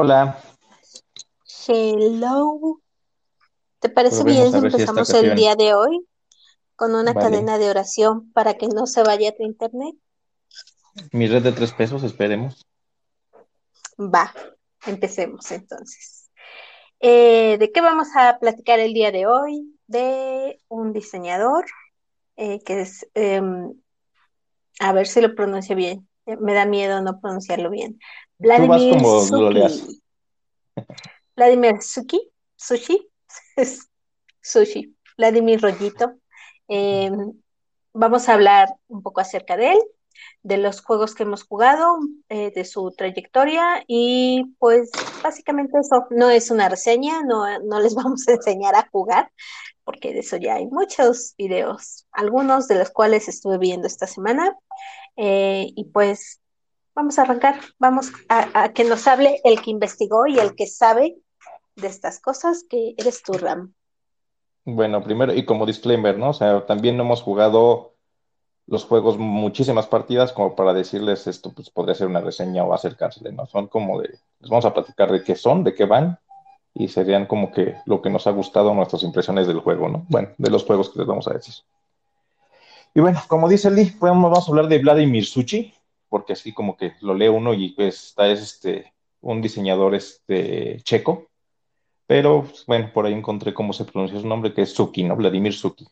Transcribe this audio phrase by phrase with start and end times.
[0.00, 0.38] Hola.
[1.66, 2.80] Hello.
[3.80, 6.06] ¿Te parece bien si empezamos el día de hoy
[6.76, 9.96] con una cadena de oración para que no se vaya tu internet?
[11.10, 12.64] Mi red de tres pesos, esperemos.
[13.98, 14.32] Va,
[14.86, 16.30] empecemos entonces.
[17.00, 19.80] Eh, ¿De qué vamos a platicar el día de hoy?
[19.88, 21.64] De un diseñador
[22.36, 23.72] eh, que es, em,
[24.78, 27.98] a ver si lo pronuncio bien, me da miedo no pronunciarlo bien.
[28.38, 30.00] Vladimir Suki.
[31.36, 32.20] Vladimir Suki,
[32.56, 33.08] Sushi,
[34.42, 36.14] Sushi, Vladimir Rollito.
[36.68, 37.32] Em,
[37.92, 39.78] vamos a hablar un poco acerca de él,
[40.42, 44.90] de los juegos que hemos jugado, eh, de su trayectoria y pues
[45.22, 49.32] básicamente eso no es una reseña, no, no les vamos a enseñar a jugar,
[49.84, 54.56] porque de eso ya hay muchos videos, algunos de los cuales estuve viendo esta semana.
[55.16, 56.40] Eh, y pues
[56.98, 61.16] vamos a arrancar, vamos a, que nos hable el que investigó y el que sabe
[61.76, 63.72] de estas cosas, que eres tú, Ram.
[64.64, 66.30] Bueno, primero, y como disclaimer, ¿no?
[66.30, 67.94] O sea, también no hemos jugado
[68.66, 73.30] los juegos muchísimas partidas como para decirles esto, pues podría ser una reseña o acercarse,
[73.30, 73.46] ¿no?
[73.46, 76.18] Son como de, les vamos a platicar de qué son, de qué van,
[76.74, 80.04] y serían como que lo que nos ha gustado, nuestras impresiones del juego, ¿no?
[80.08, 81.54] Bueno, de los juegos que les vamos a decir.
[82.92, 85.72] Y bueno, como dice Lee, pues vamos a hablar de Vladimir Suchi,
[86.08, 90.80] porque así como que lo lee uno y pues está es este, un diseñador este,
[90.82, 91.28] checo,
[92.06, 95.16] pero pues, bueno, por ahí encontré cómo se pronuncia su nombre, que es Suki, ¿no?
[95.16, 95.86] Vladimir Suki.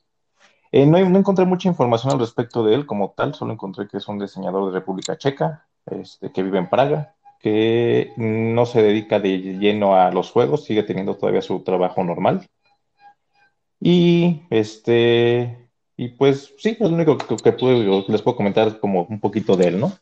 [0.72, 3.98] Eh, no, no, encontré mucha información al respecto de él como tal, solo encontré que
[3.98, 9.20] es un diseñador de República Checa, este, que vive en Praga, que no se dedica
[9.20, 12.48] de lleno a los juegos, sigue teniendo todavía su trabajo normal.
[13.80, 15.65] Y este,
[15.96, 17.36] y pues sí, es lo único que,
[18.08, 19.92] les puedo comentar como un poquito de él, ¿no?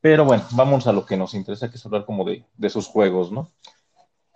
[0.00, 3.32] Pero bueno, vamos a lo que nos interesa, que es hablar como de, sus juegos,
[3.32, 3.50] ¿no?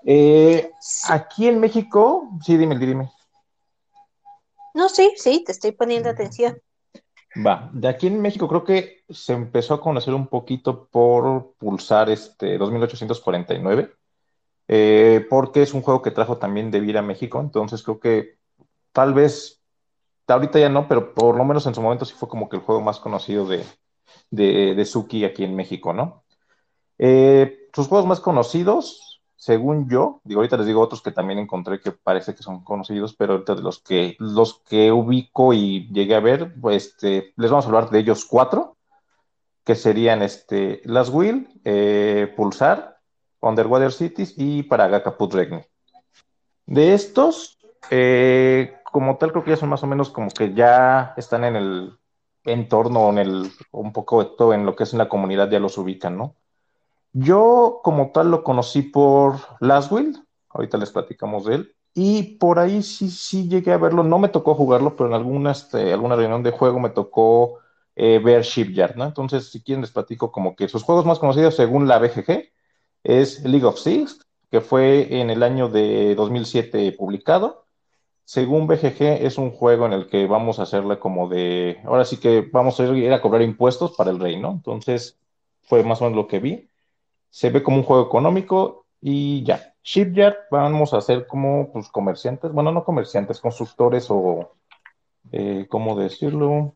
[0.04, 0.70] Eh,
[1.08, 3.10] aquí en México, sí, dime, dime.
[4.74, 6.60] No, sí, sí, te estoy poniendo atención.
[7.34, 12.10] Va, de aquí en México creo que se empezó a conocer un poquito por Pulsar
[12.10, 13.94] este 2849,
[14.68, 18.38] eh, porque es un juego que trajo también de vida a México, entonces creo que
[18.92, 19.61] tal vez,
[20.28, 22.62] ahorita ya no, pero por lo menos en su momento sí fue como que el
[22.62, 23.64] juego más conocido de,
[24.30, 26.24] de, Suki aquí en México, ¿no?
[26.98, 31.80] Eh, sus juegos más conocidos, según yo, digo, ahorita les digo otros que también encontré
[31.80, 36.14] que parece que son conocidos, pero ahorita de los que, los que ubico y llegué
[36.14, 38.76] a ver, pues este, les vamos a hablar de ellos cuatro,
[39.64, 42.98] que serían este, Last Wheel, eh, Pulsar,
[43.40, 45.68] Underwater Cities y Paraga Caput Regne.
[46.66, 47.58] De estos,
[47.90, 51.56] eh, como tal, creo que ya son más o menos como que ya están en
[51.56, 51.98] el
[52.44, 55.78] entorno, en el, un poco todo en lo que es en la comunidad, ya los
[55.78, 56.36] ubican, ¿no?
[57.12, 62.58] Yo como tal lo conocí por Last Will, ahorita les platicamos de él, y por
[62.58, 66.16] ahí sí, sí llegué a verlo, no me tocó jugarlo, pero en alguna, este, alguna
[66.16, 67.58] reunión de juego me tocó
[67.96, 69.04] eh, ver Shipyard, ¿no?
[69.04, 72.50] Entonces, si quieren les platico como que sus juegos más conocidos según la BGG
[73.04, 74.20] es League of Six,
[74.50, 77.61] que fue en el año de 2007 publicado.
[78.32, 82.16] Según BGG es un juego en el que vamos a hacerle como de, ahora sí
[82.16, 84.52] que vamos a ir a cobrar impuestos para el rey, ¿no?
[84.52, 85.18] Entonces,
[85.64, 86.70] fue más o menos lo que vi
[87.28, 89.74] se ve como un juego económico y ya.
[89.82, 94.54] Shipyard vamos a ser como pues, comerciantes, bueno, no comerciantes, constructores o,
[95.30, 96.74] eh, ¿cómo decirlo?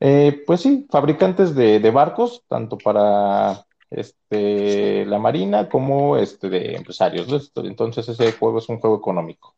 [0.00, 7.52] Eh, pues sí, fabricantes de, barcos, tanto para este, la marina como este, de empresarios.
[7.54, 9.54] Entonces ese juego es un juego económico.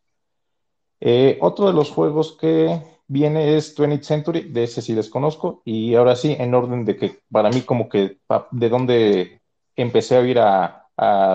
[1.04, 5.96] Eh, otro de los juegos que viene es 20th Century, de ese sí desconozco, y
[5.96, 8.18] ahora sí, en orden de que para mí como que
[8.52, 9.42] de dónde
[9.74, 10.78] empecé a ir a,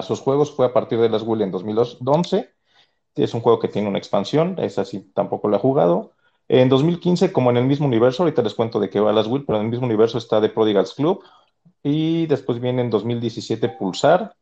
[0.03, 2.49] sus juegos fue a partir de las Will en 2011.
[3.15, 6.13] Es un juego que tiene una expansión, esa sí tampoco la he jugado.
[6.47, 9.43] En 2015, como en el mismo universo, ahorita les cuento de qué va las Will,
[9.45, 11.21] pero en el mismo universo está The Prodigals Club.
[11.83, 14.33] Y después viene en 2017 Pulsar,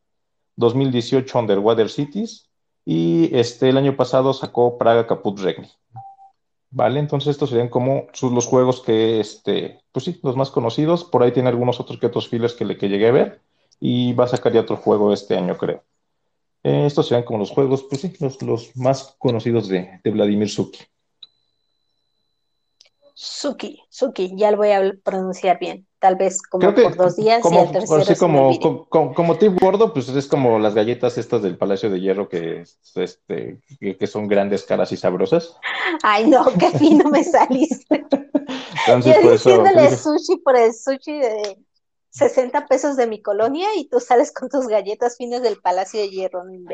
[0.56, 2.48] 2018 Underwater Cities
[2.86, 5.70] y este, el año pasado sacó Praga Caput Regni.
[6.70, 7.00] ¿Vale?
[7.00, 11.04] Entonces estos serían como los juegos que, este, pues sí, los más conocidos.
[11.04, 13.42] Por ahí tiene algunos otros que otros files que, que llegué a ver
[13.80, 15.84] y va a sacar ya otro juego este año, creo.
[16.64, 20.80] Eh, estos serán como los juegos, pues sí, los, más conocidos de, Vladimir Suki.
[23.14, 25.88] Suki, Suki, ya lo voy a pronunciar bien.
[26.06, 29.92] Tal vez como por dos días y el tercero sí, como, como, como, tip gordo,
[29.92, 32.64] pues es como las galletas estas del Palacio de Hierro que,
[32.94, 35.58] este, que, son grandes, caras y sabrosas.
[36.04, 38.06] Ay, no, qué fino me saliste.
[38.86, 41.58] Entonces, Yo diciéndole sushi por el sushi de
[42.12, 46.10] 60 pesos de mi colonia y tú sales con tus galletas finas del Palacio de
[46.10, 46.70] Hierro, no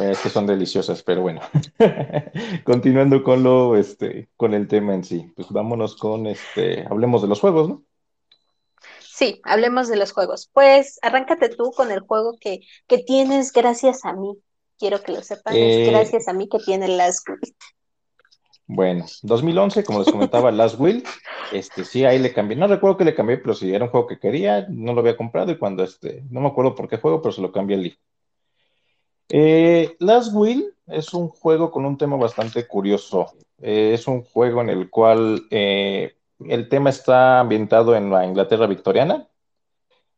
[0.00, 1.40] Es que son deliciosas, pero bueno.
[2.64, 7.28] Continuando con lo, este, con el tema en sí, pues vámonos con este, hablemos de
[7.28, 7.85] los juegos, ¿no?
[9.16, 10.50] Sí, hablemos de los juegos.
[10.52, 14.36] Pues arráncate tú con el juego que, que tienes gracias a mí.
[14.78, 17.56] Quiero que lo sepan, es eh, gracias a mí que tiene Last Will.
[18.66, 21.02] Bueno, 2011, como les comentaba, Last Will,
[21.50, 22.58] este, sí, ahí le cambié.
[22.58, 25.16] No recuerdo que le cambié, pero si era un juego que quería, no lo había
[25.16, 27.98] comprado y cuando este, no me acuerdo por qué juego, pero se lo cambié al
[29.30, 33.32] eh, Last Will es un juego con un tema bastante curioso.
[33.62, 38.66] Eh, es un juego en el cual eh, el tema está ambientado en la Inglaterra
[38.66, 39.28] victoriana.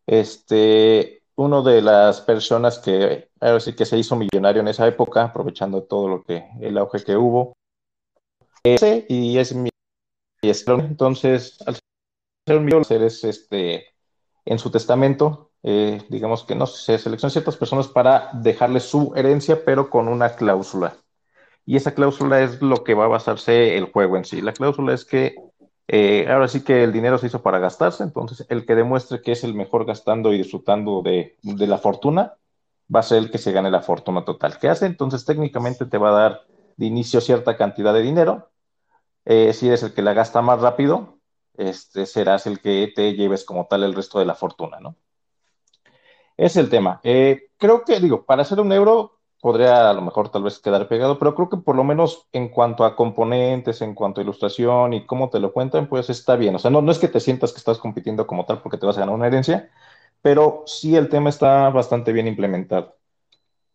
[0.06, 3.31] Este, uno de las personas que
[3.61, 7.17] sí que se hizo millonario en esa época, aprovechando todo lo que el auge que
[7.17, 7.56] hubo,
[8.62, 9.70] ese y es mi
[10.43, 11.79] entonces al
[12.47, 13.87] ser un es este
[14.44, 19.65] en su testamento eh, digamos que no se seleccionan ciertas personas para dejarle su herencia
[19.65, 20.97] pero con una cláusula
[21.67, 24.94] y esa cláusula es lo que va a basarse el juego en sí la cláusula
[24.94, 25.35] es que
[25.90, 29.32] eh, ahora sí que el dinero se hizo para gastarse, entonces el que demuestre que
[29.32, 32.35] es el mejor gastando y disfrutando de, la fortuna
[32.94, 34.58] va a ser el que se gane la fortuna total.
[34.58, 34.85] ¿Qué hace?
[34.85, 36.43] Entonces técnicamente te va a dar
[36.76, 38.50] de inicio cierta cantidad de dinero.
[39.25, 41.19] Eh, si eres el que la gasta más rápido,
[41.55, 44.96] este, serás el que te lleves como tal el resto de la fortuna, ¿no?
[46.37, 47.00] Es el tema.
[47.02, 50.88] Eh, creo que, digo, para hacer un euro podría a lo mejor tal vez quedar
[50.88, 54.93] pegado, pero creo que por lo menos en cuanto a componentes, en cuanto a ilustración
[54.93, 56.55] y cómo te lo cuentan, pues está bien.
[56.56, 58.87] O sea, no, no es que te sientas que estás compitiendo como tal porque te
[58.87, 59.70] vas a ganar una herencia,
[60.23, 62.96] pero sí el tema está bastante bien implementado.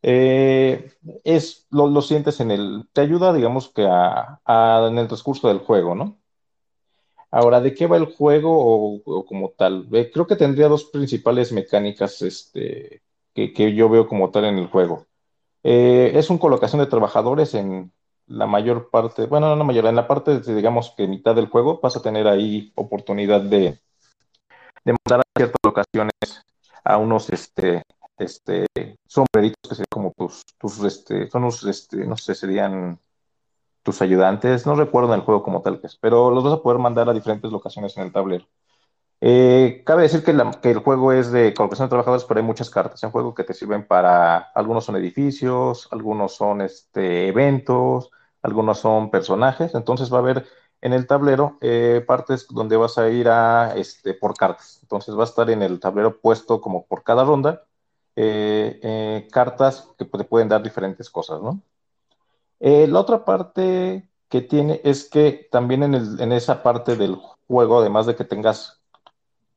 [0.03, 0.91] Eh,
[1.23, 4.41] es, lo, sientes en el, te ayuda, digamos que a,
[4.89, 6.19] en el transcurso del juego, ¿no?
[7.31, 9.87] Ahora, ¿de qué va el juego o, como tal?
[10.13, 13.01] Creo que tendría dos principales mecánicas este,
[13.33, 15.07] que, que yo veo como tal en el juego.
[15.63, 17.91] Eh, es una colocación de trabajadores en
[18.27, 21.79] la mayor parte, bueno, no la mayor, en la parte, digamos que mitad del juego
[21.81, 23.79] vas a tener ahí oportunidad de,
[24.85, 26.43] de mandar a ciertas locaciones
[26.83, 27.83] a unos este,
[28.17, 28.65] este,
[29.07, 32.99] sombreritos que serían como tus, tus este, son unos, este, no sé, serían
[33.83, 36.61] tus ayudantes, no recuerdo en el juego como tal que es, pero los vas a
[36.61, 38.45] poder mandar a diferentes locaciones en el tablero.
[39.21, 43.01] Eh, cabe decir que, el juego es de colocación de trabajadores, pero hay muchas cartas
[43.03, 48.11] en juego que te sirven para, algunos son edificios, algunos son este, eventos,
[48.41, 50.45] algunos son personajes, entonces va a haber
[50.81, 55.21] en el tablero eh, partes donde vas a ir a, este, por cartas, entonces va
[55.21, 57.63] a estar en el tablero puesto como por cada ronda,
[58.17, 61.61] eh, cartas que te pueden dar diferentes cosas, ¿no?
[62.59, 67.15] la otra parte que tiene es que también en, en esa parte del
[67.47, 68.82] juego, además de que tengas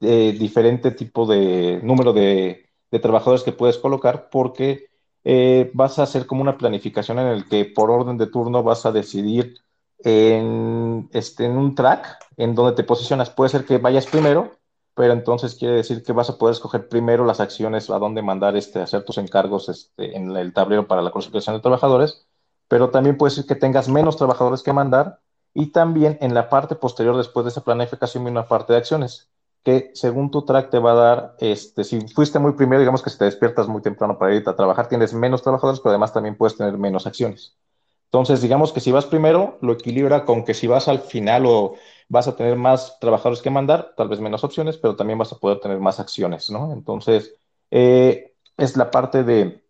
[0.00, 2.62] diferente tipo de número de,
[3.02, 4.86] trabajadores que puedes colocar porque
[5.22, 8.86] eh, vas a hacer como una planificación en el que por orden de turno vas
[8.86, 9.54] a decidir
[9.98, 13.28] en, este, en un track en donde te posicionas.
[13.28, 14.56] Puede ser que vayas primero,
[14.94, 18.56] pero entonces quiere decir que vas a poder escoger primero las acciones a dónde mandar,
[18.56, 22.26] este, hacer tus encargos este, en el tablero para la clasificación de trabajadores,
[22.68, 25.20] pero también puede ser que tengas menos trabajadores que mandar
[25.52, 29.28] y también en la parte posterior después de esa planificación viene una parte de acciones
[29.66, 33.10] que según tu track te va a dar, este, si fuiste muy primero, digamos que
[33.10, 36.36] si te despiertas muy temprano para ir a trabajar, tienes menos trabajadores, pero además también
[36.36, 37.56] puedes tener menos acciones.
[38.04, 41.74] Entonces, digamos que si vas primero, lo equilibra con que si vas al final o
[42.08, 45.38] vas a tener más trabajadores que mandar, tal vez menos opciones, pero también vas a
[45.38, 46.72] poder tener más acciones, ¿no?
[46.72, 47.34] Entonces,
[47.72, 49.64] eh, es la parte de,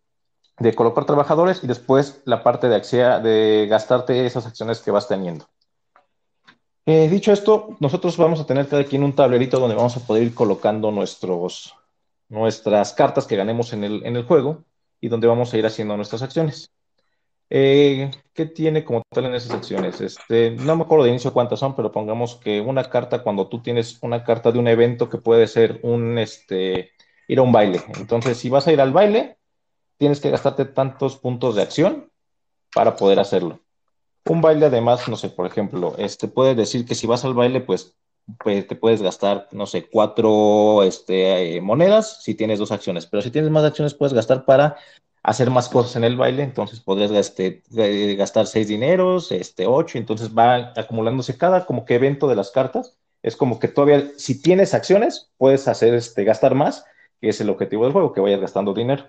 [0.59, 5.47] de, colocar trabajadores y después la parte de, de gastarte esas acciones que vas teniendo.
[6.89, 10.23] Eh, dicho esto, nosotros vamos a tener cada quien un tablerito donde vamos a poder
[10.23, 11.75] ir colocando nuestros,
[12.29, 14.63] nuestras cartas que ganemos en el, en el juego
[15.01, 16.71] y donde vamos a ir haciendo nuestras acciones.
[17.49, 19.99] Eh, ¿Qué tiene como tal en esas acciones?
[19.99, 23.61] Este, no me acuerdo de inicio cuántas son, pero pongamos que una carta, cuando tú
[23.61, 26.91] tienes una carta de un evento que puede ser un, este,
[27.27, 27.81] ir a un baile.
[27.99, 29.37] Entonces, si vas a ir al baile,
[29.97, 32.09] tienes que gastarte tantos puntos de acción
[32.73, 33.59] para poder hacerlo.
[34.29, 37.61] Un baile además, no sé, por ejemplo, este puede decir que si vas al baile,
[37.61, 37.95] pues,
[38.43, 43.21] pues te puedes gastar, no sé, cuatro este, eh, monedas si tienes dos acciones, pero
[43.21, 44.75] si tienes más acciones puedes gastar para
[45.23, 47.63] hacer más cosas en el baile, entonces podrías este,
[48.15, 52.97] gastar seis dineros, este, ocho, entonces va acumulándose cada como que evento de las cartas,
[53.23, 56.85] es como que todavía, si tienes acciones, puedes hacer, este, gastar más,
[57.19, 59.05] que es el objetivo del juego, que vayas gastando dinero.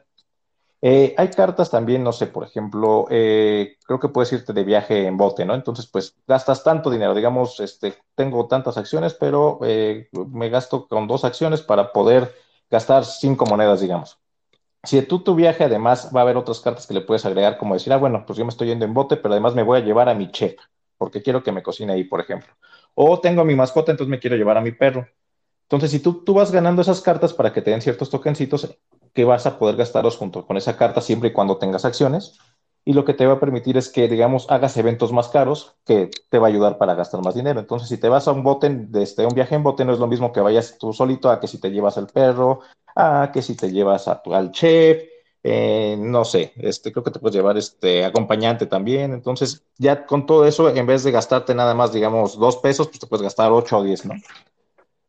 [0.81, 5.07] Eh, hay cartas también, no sé, por ejemplo, eh, creo que puedes irte de viaje
[5.07, 5.55] en bote, ¿no?
[5.55, 11.09] Entonces, pues gastas tanto dinero, digamos, este, tengo tantas acciones, pero eh, me gasto con
[11.09, 12.33] dos acciones para poder
[12.71, 14.19] gastar cinco monedas, digamos.
[14.85, 17.75] Si tú tu viaje además va a haber otras cartas que le puedes agregar, como
[17.75, 19.85] decir, ah, bueno, pues yo me estoy yendo en bote, pero además me voy a
[19.85, 20.57] llevar a mi chef,
[20.99, 22.53] porque quiero que me cocine ahí, por ejemplo.
[22.95, 25.07] O tengo a mi mascota, entonces me quiero llevar a mi perro.
[25.65, 28.75] Entonces, si tú, tú vas ganando esas cartas para que te den ciertos tokencitos,
[29.15, 32.39] que vas a poder gastarlos junto con esa carta siempre y cuando tengas acciones.
[32.85, 36.11] Y lo que te va a permitir es que, digamos, hagas eventos más caros que
[36.31, 37.61] te va a ayudar para gastar más dinero.
[37.61, 40.07] Entonces, si te vas a un bote, desde un viaje en bote, no es lo
[40.07, 42.61] mismo que vayas tú solito a que si te llevas al perro,
[42.97, 45.03] a que si te llevas al chef,
[45.43, 49.13] eh, no sé, este, creo que te puedes llevar este acompañante también.
[49.13, 53.01] Entonces, ya con todo eso, en vez de gastarte nada más, digamos, dos pesos, pues
[53.01, 54.15] te puedes gastar ocho o diez, ¿no?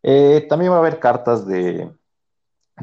[0.03, 1.89] Eh, también va a haber cartas de,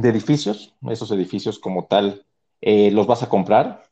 [0.03, 0.75] edificios.
[0.89, 2.25] Esos edificios como tal
[2.61, 3.85] eh, los vas a comprar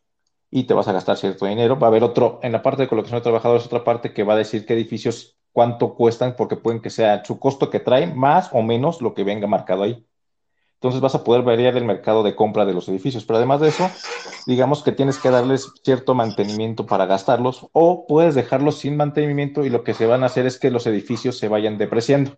[0.51, 1.79] y te vas a gastar cierto dinero.
[1.79, 4.35] Va a haber otro, en la parte de colocación de trabajadores, otra parte que va
[4.35, 8.51] a decir qué edificios, cuánto cuestan, porque pueden que sea su costo que traen más
[8.53, 10.07] o menos lo que venga marcado ahí.
[10.75, 13.25] Entonces vas a poder variar el mercado de compra de los edificios.
[13.25, 13.91] Pero además de eso,
[14.47, 19.71] digamos que tienes que darles cierto mantenimiento para gastarlos o puedes dejarlos sin mantenimiento y
[19.71, 22.37] lo que se van a hacer es que los edificios se vayan depreciando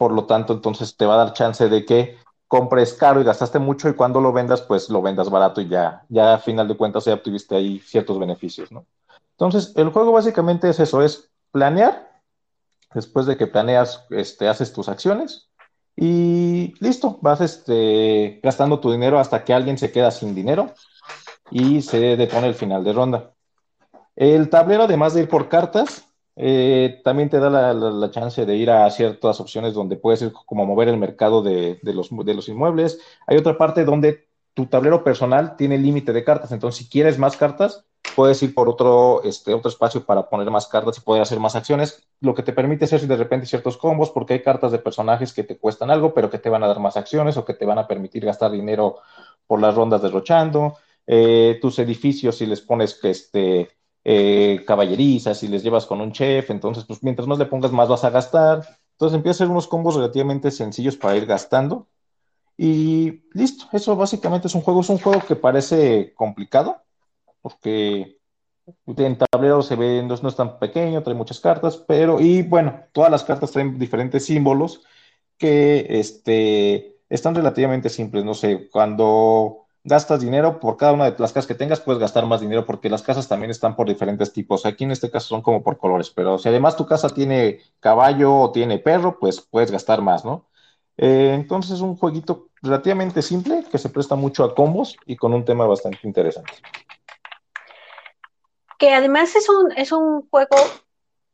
[0.00, 2.16] por lo tanto, entonces te va a dar chance de que
[2.50, 6.04] compres caro y gastaste mucho y cuando lo vendas, pues lo vendas barato y ya,
[6.08, 8.84] ya a final de cuentas ya obtuviste ahí ciertos beneficios, ¿no?
[9.38, 12.10] Entonces, el juego básicamente es eso, es planear,
[12.92, 15.48] después de que planeas, este, haces tus acciones
[15.94, 20.74] y listo, vas este, gastando tu dinero hasta que alguien se queda sin dinero
[21.52, 23.30] y se depone el final de ronda.
[24.16, 26.04] El tablero, además de ir por cartas,
[26.42, 30.88] eh, también te da la, chance de ir a ciertas opciones donde puedes como mover
[30.88, 32.98] el mercado de, los, de los inmuebles.
[33.26, 36.50] Hay otra parte donde tu tablero personal tiene límite de cartas.
[36.50, 37.84] Entonces, si quieres más cartas,
[38.16, 41.56] puedes ir por otro, este, otro espacio para poner más cartas y poder hacer más
[41.56, 45.34] acciones, lo que te permite hacer de repente ciertos combos, porque hay cartas de personajes
[45.34, 47.66] que te cuestan algo, pero que te van a dar más acciones o que te
[47.66, 48.96] van a permitir gastar dinero
[49.46, 50.78] por las rondas derrochando.
[51.06, 53.68] Eh, tus edificios, si les pones que este,
[54.04, 57.88] eh, caballerizas y les llevas con un chef, entonces pues mientras más le pongas más
[57.88, 58.66] vas a gastar.
[58.92, 61.88] Entonces empieza a ser unos combos relativamente sencillos para ir gastando.
[62.56, 66.82] Y listo, eso básicamente es un juego, es un juego que parece complicado,
[67.40, 68.18] porque
[68.86, 72.84] en tablero se ve, no, no es tan pequeño, trae muchas cartas, pero, y bueno,
[72.92, 74.82] todas las cartas traen diferentes símbolos
[75.38, 81.32] que este, están relativamente simples, no sé, cuando gastas dinero por cada una de las
[81.32, 84.66] casas que tengas, puedes gastar más dinero porque las casas también están por diferentes tipos.
[84.66, 88.34] Aquí en este caso son como por colores, pero si además tu casa tiene caballo
[88.34, 90.46] o tiene perro, pues puedes gastar más, ¿no?
[90.96, 95.32] Eh, entonces es un jueguito relativamente simple que se presta mucho a combos y con
[95.32, 96.52] un tema bastante interesante.
[98.78, 100.56] Que además es un, es un juego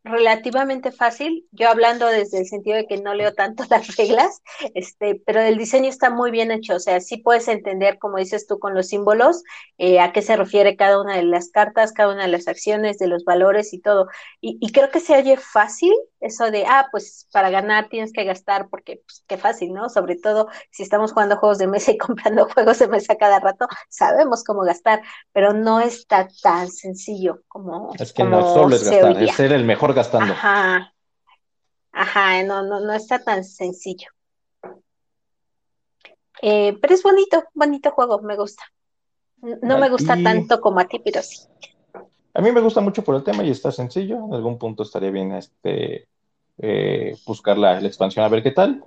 [0.07, 4.43] relativamente fácil, yo hablando desde el sentido de que no leo tanto las reglas,
[4.75, 8.47] este, pero el diseño está muy bien hecho, o sea, sí puedes entender, como dices
[8.47, 9.43] tú, con los símbolos,
[9.79, 12.99] eh, a qué se refiere cada una de las cartas, cada una de las acciones,
[12.99, 14.09] de los valores y todo.
[14.41, 15.93] Y, y creo que se oye fácil
[16.26, 19.88] eso de, ah, pues para ganar tienes que gastar, porque pues, qué fácil, ¿no?
[19.88, 23.66] Sobre todo si estamos jugando juegos de mesa y comprando juegos de mesa cada rato,
[23.88, 25.02] sabemos cómo gastar,
[25.33, 27.92] pero no está tan sencillo como.
[27.99, 30.33] Es que no solo es gastar, es ser el mejor gastando.
[30.33, 30.92] Ajá.
[31.92, 34.09] Ajá, no, no, no está tan sencillo.
[36.42, 38.64] Eh, pero es bonito, bonito juego, me gusta.
[39.40, 41.38] No me gusta tanto como a ti, pero sí.
[42.35, 44.26] A mí me gusta mucho por el tema y está sencillo.
[44.26, 46.09] En algún punto estaría bien este,
[46.59, 48.85] eh, buscar la, expansión a ver qué tal.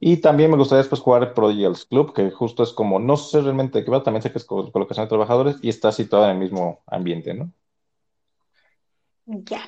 [0.00, 3.78] Y también me gustaría después jugar Prodigals Club, que justo es como, no sé realmente
[3.78, 6.38] de qué va, también sé que es colocación de trabajadores y está situado en el
[6.38, 7.52] mismo ambiente, ¿no?
[9.26, 9.62] Ya.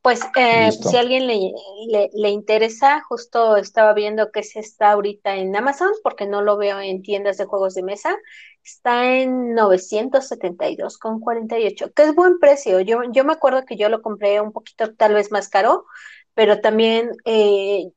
[0.00, 1.52] Pues eh, si a alguien le,
[2.14, 6.80] le, interesa, justo estaba viendo que se está ahorita en Amazon, porque no lo veo
[6.80, 8.16] en tiendas de juegos de mesa.
[8.64, 12.80] Está en 972,48, que es buen precio.
[12.80, 15.86] Yo, yo me acuerdo que yo lo compré un poquito tal vez más caro,
[16.38, 17.90] pero también eh,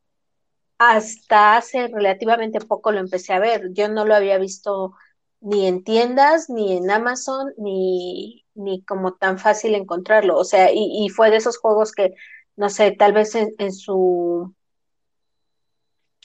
[0.79, 3.71] hasta hace relativamente poco lo empecé a ver.
[3.73, 4.95] Yo no lo había visto
[5.41, 10.39] ni en tiendas, ni en Amazon, ni, ni como tan fácil encontrarlo.
[10.39, 12.15] O sea, y, fue de esos juegos que,
[12.55, 14.55] no sé, tal vez en, su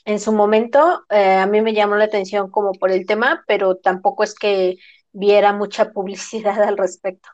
[0.05, 3.75] en su momento eh, a mí me llamó la atención como por el tema, pero
[3.75, 4.77] tampoco es que
[5.11, 7.29] viera mucha publicidad al respecto.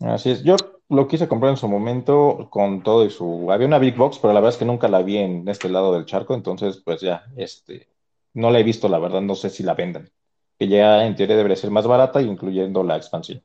[0.00, 0.56] Así es, yo
[0.88, 3.50] lo quise comprar en su momento con todo y su...
[3.50, 5.94] Había una Big Box, pero la verdad es que nunca la vi en este lado
[5.94, 7.88] del charco, entonces pues ya, este,
[8.34, 10.10] no la he visto, la verdad, no sé si la vendan,
[10.58, 13.42] que ya en teoría debería ser más barata, incluyendo la expansión.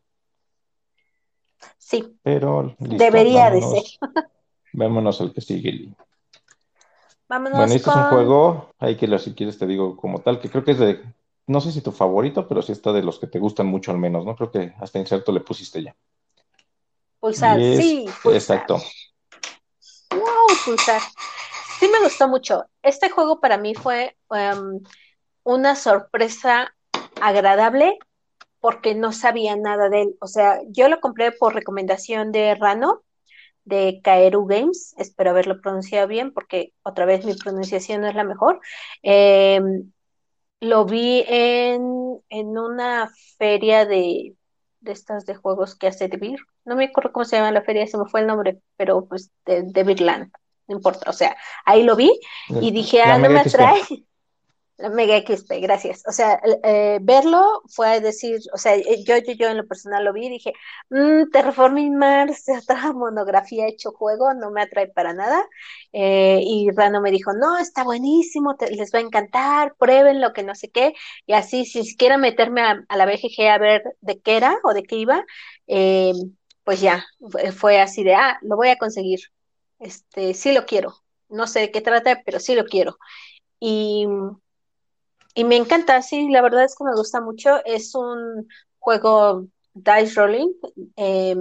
[1.77, 2.17] Sí.
[2.21, 3.83] Pero debería de ser.
[4.73, 5.93] Vémonos al que sigue.
[7.27, 10.49] Vámonos Bueno, este es un juego, hay que si quieres te digo como tal, que
[10.49, 11.01] creo que es de,
[11.47, 13.97] no sé si tu favorito, pero sí está de los que te gustan mucho al
[13.97, 14.35] menos, ¿no?
[14.35, 15.95] Creo que hasta inserto le pusiste ya.
[17.21, 17.57] Pulsar.
[17.57, 18.33] Sí, pulsar.
[18.57, 18.81] exacto.
[20.11, 21.01] Wow, pulsar.
[21.79, 22.65] Sí me gustó mucho.
[22.83, 24.81] Este juego para mí fue em,
[25.43, 26.75] una sorpresa
[27.21, 27.97] agradable
[28.59, 30.15] porque no sabía nada de él.
[30.19, 33.03] O sea, yo lo compré por recomendación de Rano,
[33.63, 34.93] de Kaeru Games.
[34.97, 38.59] Espero haberlo pronunciado bien porque otra vez mi pronunciación no es la mejor.
[39.01, 39.91] Em,
[40.59, 44.35] lo vi en, en una feria de,
[44.81, 46.39] de estas de juegos que hace Devir.
[46.65, 49.31] No me acuerdo cómo se llama la feria, se me fue el nombre, pero pues
[49.45, 50.31] de Devirland,
[50.67, 51.09] no importa.
[51.09, 52.19] O sea, ahí lo vi
[52.49, 53.81] y dije, La ah, no me atrae.
[54.89, 56.03] Mega XP, gracias.
[56.07, 60.03] O sea, eh, verlo fue decir, o sea, eh, yo, yo, yo en lo personal
[60.03, 60.53] lo vi y dije,
[60.89, 65.45] mm, Terraforming Mars, otra monografía hecho juego, no me atrae para nada.
[65.93, 70.43] Eh, y Rano me dijo, no, está buenísimo, les va a encantar, prueben lo que
[70.43, 70.93] no sé qué.
[71.25, 74.83] Y así, si siquiera meterme a, la BGG a ver de qué era o de
[74.83, 75.25] qué iba,
[76.63, 77.05] pues ya,
[77.55, 79.19] fue así de, ah, lo voy a conseguir.
[79.79, 80.95] Este, sí lo quiero.
[81.29, 82.97] No sé de qué trata, pero sí lo quiero.
[83.59, 84.07] Y
[85.35, 87.63] y me encanta, sí, la verdad es que me gusta mucho.
[87.65, 88.47] Es un
[88.79, 90.53] juego dice rolling.
[90.97, 91.35] eh,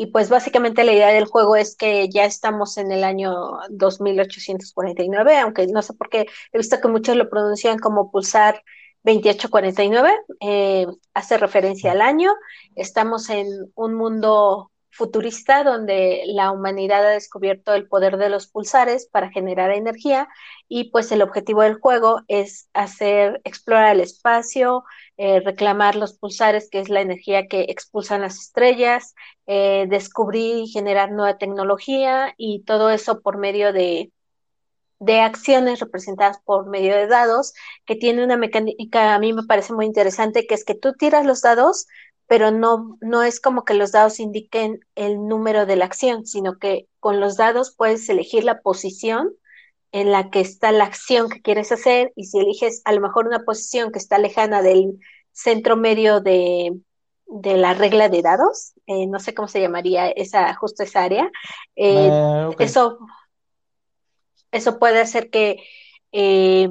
[0.00, 3.32] y pues básicamente la idea del juego es que ya estamos en el año
[3.70, 8.62] 2849, aunque no sé por qué he visto que muchos lo pronuncian como pulsar
[9.02, 12.32] 2849, eh, hace referencia al año.
[12.76, 19.08] Estamos en un mundo futurista donde la humanidad ha descubierto el poder de los pulsares
[19.10, 20.28] para generar energía
[20.68, 24.84] y pues el objetivo del juego es hacer explorar el espacio,
[25.16, 29.14] eh, reclamar los pulsares, que es la energía que expulsan las estrellas,
[29.46, 34.12] eh, descubrir y generar nueva tecnología y todo eso por medio de,
[35.00, 37.54] de acciones representadas por medio de dados,
[37.86, 41.24] que tiene una mecánica, a mí me parece muy interesante, que es que tú tiras
[41.24, 41.86] los dados,
[42.28, 46.58] pero no, no es como que los dados indiquen el número de la acción, sino
[46.58, 49.32] que con los dados puedes elegir la posición
[49.92, 53.26] en la que está la acción que quieres hacer y si eliges a lo mejor
[53.26, 54.98] una posición que está lejana del
[55.32, 56.78] centro medio de,
[57.26, 61.30] de la regla de dados, eh, no sé cómo se llamaría esa, justo esa área,
[61.76, 62.60] eh, Eh, ok.
[62.60, 62.98] eso,
[64.52, 65.62] eso puede hacer que
[66.12, 66.68] eh,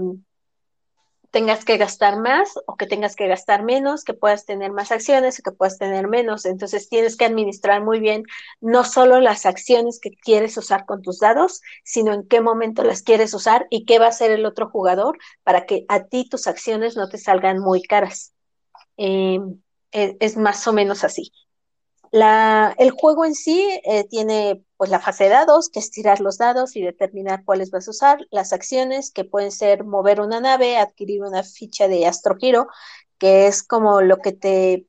[1.32, 5.40] tengas que gastar más o que tengas que gastar menos, que puedas tener más acciones
[5.40, 6.46] o que puedas tener menos.
[6.46, 8.24] Entonces tienes que administrar muy bien
[8.62, 13.02] no solo las acciones que quieres usar con tus dados, sino en qué momento las
[13.02, 16.48] quieres usar y qué va a hacer el otro jugador para que a ti tus
[16.48, 18.34] acciones no te salgan muy caras.
[18.98, 19.40] Eh,
[19.92, 21.32] es, es más o menos así.
[22.12, 26.38] El juego en sí eh, tiene pues la fase de dados, que es tirar los
[26.38, 30.78] dados y determinar cuáles vas a usar, las acciones, que pueden ser mover una nave,
[30.78, 32.68] adquirir una ficha de Astrohero,
[33.18, 34.88] que es como lo que te...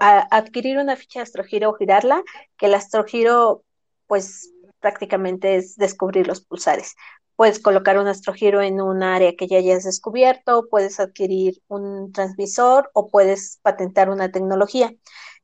[0.00, 2.22] adquirir una ficha de Astrohero o girarla,
[2.56, 3.64] que el Astrohero
[4.06, 6.94] pues prácticamente es descubrir los pulsares.
[7.36, 12.90] Puedes colocar un Astrohero en un área que ya hayas descubierto, puedes adquirir un transmisor
[12.94, 14.94] o puedes patentar una tecnología.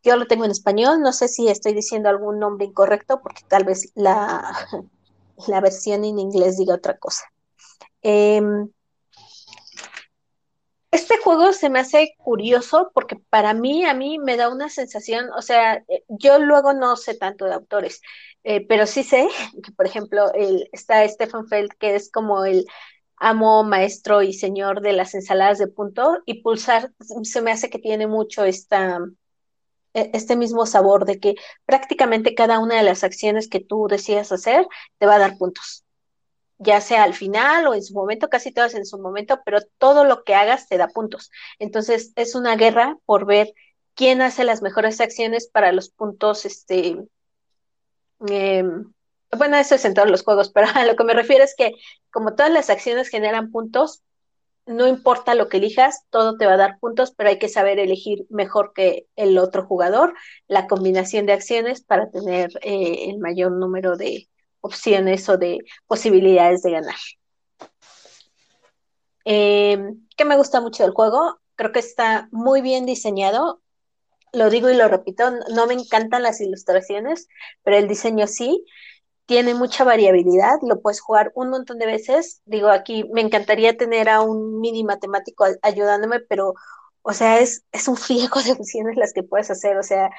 [0.02, 3.64] Yo lo tengo en español, no sé si estoy diciendo algún nombre incorrecto porque tal
[3.64, 4.42] vez la,
[5.48, 7.24] la versión en inglés diga otra cosa.
[8.02, 8.70] Em,
[10.90, 15.30] este juego se me hace curioso porque para mí, a mí me da una sensación,
[15.36, 18.00] o sea, eh, yo luego no sé tanto de autores,
[18.42, 19.28] eh, pero sí sé
[19.62, 22.66] que, por ejemplo, el, está Stefan Feld, que es como el
[23.16, 27.78] amo, maestro y señor de las ensaladas de punto, y Pulsar se me hace que
[27.78, 28.98] tiene mucho esta,
[29.94, 31.34] este mismo sabor de que
[31.66, 34.66] prácticamente cada una de las acciones que tú decidas hacer
[34.98, 35.84] te va a dar puntos
[36.60, 40.04] ya sea al final o en su momento, casi todas en su momento, pero todo
[40.04, 41.30] lo que hagas te da puntos.
[41.58, 43.54] Entonces es una guerra por ver
[43.94, 46.98] quién hace las mejores acciones para los puntos, este,
[48.28, 48.64] eh,
[49.36, 51.72] bueno, eso es en todos los juegos, pero a lo que me refiero es que
[52.10, 54.02] como todas las acciones generan puntos,
[54.70, 57.78] no importa lo que elijas, todo te va a dar puntos, pero hay que saber
[57.78, 60.14] elegir mejor que el otro jugador
[60.46, 64.28] la combinación de acciones para tener eh, el mayor número de
[64.60, 66.94] opciones o de posibilidades de ganar.
[69.24, 69.78] Eh,
[70.16, 71.40] ¿Qué me gusta mucho del juego?
[71.56, 73.60] Creo que está muy bien diseñado.
[74.32, 77.26] Lo digo y lo repito, no me encantan las ilustraciones,
[77.64, 78.64] pero el diseño sí.
[79.30, 82.42] Tiene mucha variabilidad, lo puedes jugar un montón de veces.
[82.46, 86.54] Digo, aquí me encantaría tener a un mini matemático ayudándome, pero,
[87.02, 89.76] o sea, es, es un friego de opciones las que puedes hacer.
[89.78, 90.10] O sea,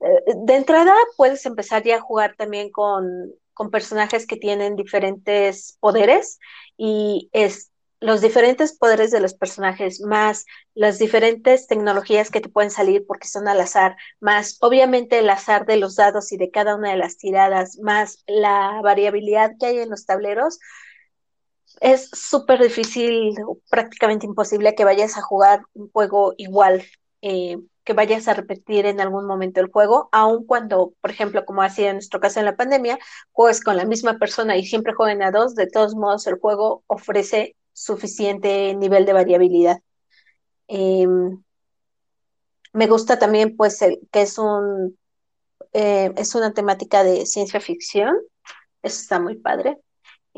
[0.00, 6.38] de entrada puedes empezar ya a jugar también con, con personajes que tienen diferentes poderes
[6.76, 7.70] y es
[8.00, 13.28] los diferentes poderes de los personajes, más las diferentes tecnologías que te pueden salir porque
[13.28, 16.96] son al azar, más obviamente el azar de los dados y de cada una de
[16.96, 20.58] las tiradas, más la variabilidad que hay en los tableros,
[21.80, 23.34] es súper difícil,
[23.70, 26.84] prácticamente imposible que vayas a jugar un juego igual,
[27.22, 31.62] eh, que vayas a repetir en algún momento el juego, aun cuando, por ejemplo, como
[31.62, 32.98] hacía en nuestro caso en la pandemia,
[33.32, 36.84] juegues con la misma persona y siempre jueguen a dos, de todos modos el juego
[36.86, 39.78] ofrece suficiente nivel de variabilidad.
[40.68, 41.42] Em,
[42.72, 44.98] me gusta también, pues, el, que es un
[45.72, 48.16] eh, es una temática de ciencia ficción.
[48.82, 49.78] Eso está muy padre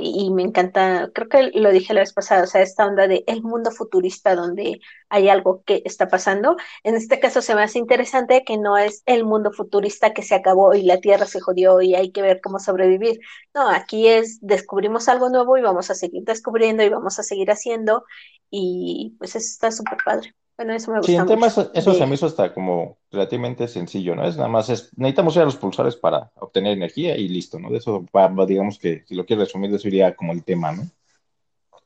[0.00, 3.24] y, me encanta, creo que lo dije la vez pasada, o sea, esta onda de
[3.26, 6.56] el mundo futurista donde hay algo que está pasando.
[6.84, 10.34] En este caso se me hace interesante que no es el mundo futurista que se
[10.34, 13.20] acabó y la Tierra se jodió y hay que ver cómo sobrevivir.
[13.54, 17.50] No, aquí es descubrimos algo nuevo y vamos a seguir descubriendo y vamos a seguir
[17.50, 18.04] haciendo
[18.50, 20.34] y pues eso está súper padre.
[20.60, 21.10] Bueno, eso me gusta.
[21.10, 24.26] Sí, en tema eso, se me hizo hasta como relativamente sencillo, ¿no?
[24.26, 27.70] Es nada más, es, necesitamos ir a los pulsores para obtener energía y listo, ¿no?
[27.70, 28.04] De eso,
[28.46, 30.82] digamos que si lo quieres resumir, eso iría como el tema, ¿no?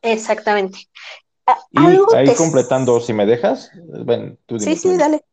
[0.03, 0.89] Exactamente.
[1.71, 3.71] Y ahí completando, si me dejas,
[4.05, 5.25] bueno, tú Sí, sí, dale.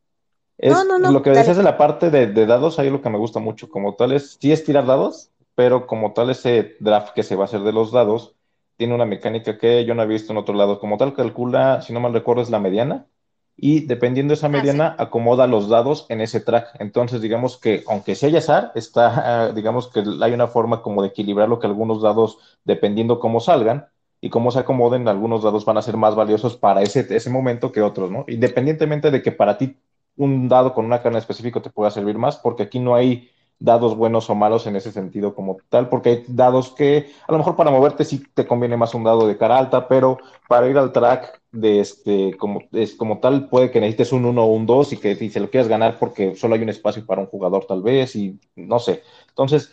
[0.60, 3.10] no, no, no, lo que decías de la parte de, de, dados, ahí lo que
[3.10, 7.16] me gusta mucho, como tal es, sí es tirar dados, pero como tal ese draft
[7.16, 8.36] que se va a hacer de los dados,
[8.78, 10.80] tiene una mecánica que yo no había visto en otro lado.
[10.80, 13.08] Como tal, calcula, si no mal recuerdo, es la mediana,
[13.58, 16.76] y dependiendo de esa ah, mediana, acomoda los dados en ese track.
[16.80, 21.50] Entonces, digamos que aunque sea azar, está, digamos que hay una forma como de equilibrar
[21.50, 23.88] lo que algunos dados, dependiendo cómo salgan
[24.20, 27.72] y cómo se acomoden, algunos dados van a ser más valiosos para ese, ese momento
[27.72, 28.26] que otros, ¿no?
[28.28, 29.78] Independientemente de que para ti
[30.16, 33.31] un dado con una carne específico te pueda servir más, porque aquí no hay
[33.62, 37.38] dados buenos o malos en ese sentido como tal, porque hay dados que a lo
[37.38, 40.18] mejor para moverte sí te conviene más un dado de cara alta, pero
[40.50, 44.44] para ir al track de este como, es, como tal puede que necesites un 1
[44.44, 47.06] o un 2 y que y se lo quieras ganar porque solo hay un espacio
[47.06, 49.04] para un jugador tal vez y no sé.
[49.30, 49.72] Entonces,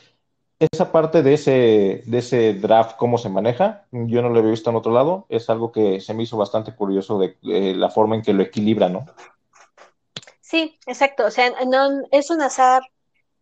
[0.58, 4.68] esa parte de ese, de ese draft, cómo se maneja, yo no lo había visto
[4.68, 7.36] en otro lado, es algo que se me hizo bastante curioso de
[7.74, 9.06] la forma en que lo equilibra, ¿no?
[10.40, 11.26] Sí, exacto.
[11.26, 12.82] O sea, no, es un azar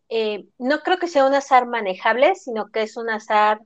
[0.09, 3.59] eh, no creo que sea un azar manejable, sino que es un azar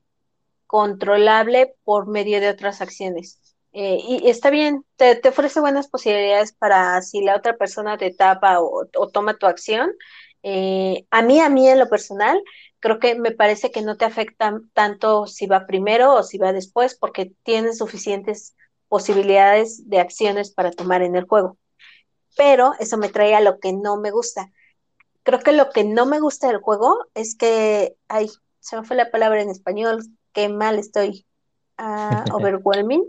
[0.67, 3.39] controlable por medio de otras acciones.
[3.73, 8.59] Eh, y está bien, te, ofrece buenas posibilidades para si la otra persona te tapa
[8.59, 9.91] o, toma tu acción.
[10.43, 12.41] Eh, a mí, a mí en lo personal,
[12.79, 16.53] creo que me parece que no te afecta tanto si va primero o si va
[16.53, 18.55] después, porque tienes suficientes
[18.87, 21.57] posibilidades de acciones para tomar en el juego.
[22.37, 24.51] Pero eso me trae a lo que no me gusta
[25.23, 28.29] creo que lo que no me gusta del juego es que, ay,
[28.59, 30.03] se me fue la palabra en español,
[30.33, 31.25] qué mal estoy.
[31.77, 33.05] Uh, overwhelming.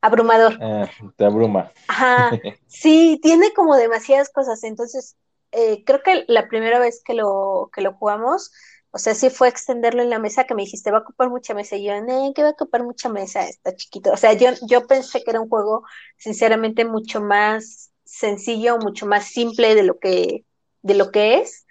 [0.00, 0.56] Abrumador.
[0.62, 1.72] Ah, te abruma.
[1.88, 2.30] Ajá.
[2.66, 4.62] Sí, tiene como demasiadas cosas.
[4.62, 5.16] Entonces,
[5.52, 8.52] eh, creo que la primera vez que lo, que lo jugamos,
[8.90, 11.54] o sea, sí fue extenderlo en la mesa que me dijiste, va a ocupar mucha
[11.54, 11.76] mesa.
[11.76, 14.12] Y yo, eh, que va a ocupar mucha mesa, está chiquito.
[14.12, 15.82] O sea, yo, yo pensé que era un juego,
[16.16, 20.44] sinceramente, mucho más sencillo, mucho más simple de lo que
[20.88, 21.66] de lo que es.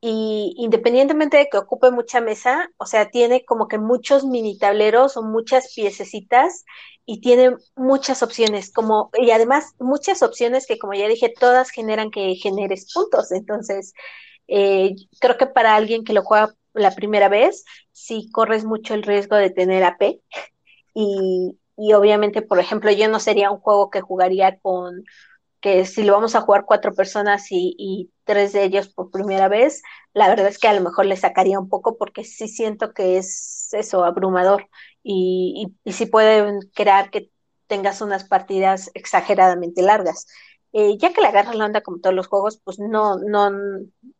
[0.00, 5.16] Y independientemente de que ocupe mucha mesa, o sea, tiene como que muchos mini tableros
[5.16, 6.64] o muchas piececitas
[7.06, 12.10] y tiene muchas opciones, como, y además muchas opciones que como ya dije, todas generan
[12.10, 13.32] que generes puntos.
[13.32, 13.94] Entonces,
[14.48, 19.02] eh, creo que para alguien que lo juega la primera vez, sí corres mucho el
[19.02, 20.20] riesgo de tener AP.
[20.94, 25.04] Y, y obviamente, por ejemplo, yo no sería un juego que jugaría con
[25.66, 29.82] que si lo vamos a jugar cuatro personas y, tres de ellos por primera vez,
[30.12, 33.18] la verdad es que a lo mejor le sacaría un poco porque sí siento que
[33.18, 34.68] es eso, abrumador
[35.02, 37.32] y, y, sí pueden crear que
[37.66, 40.28] tengas unas partidas exageradamente largas.
[40.72, 43.50] Eh, ya que le agarras la onda como todos los juegos, pues no, no,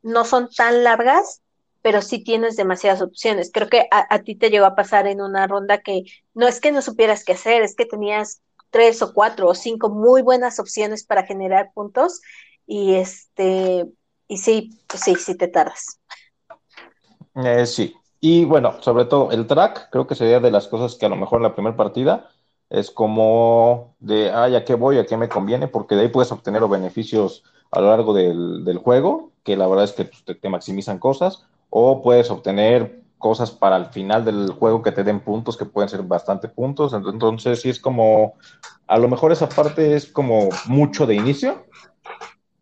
[0.03, 1.43] no son tan largas,
[1.81, 3.53] pero sí tienes demasiadas opciones.
[3.53, 6.03] Creo que a, a, ti te llegó a pasar en una ronda que
[6.35, 8.43] no es que no supieras qué hacer, es que tenías
[8.77, 12.21] tres o cuatro o cinco muy buenas opciones para generar puntos
[12.67, 13.87] y este
[14.29, 15.99] y sí, pues sí, sí te tardas.
[17.37, 21.07] Eh, sí, y bueno, sobre todo el track, creo que sería de las cosas que
[21.07, 22.29] a lo mejor en la primera partida
[22.69, 24.99] es como de, ay, ¿a qué voy?
[24.99, 25.69] ¿A qué me conviene?
[25.69, 29.93] Porque de ahí puedes obtener beneficios a lo largo del, juego, que la verdad es
[29.93, 34.93] que pues, te, maximizan cosas, o puedes obtener cosas para el final del juego que
[34.93, 36.93] te den puntos, que pueden ser bastante puntos.
[36.93, 38.35] Entonces, sí es como,
[38.87, 41.65] a lo mejor esa parte es como mucho de inicio,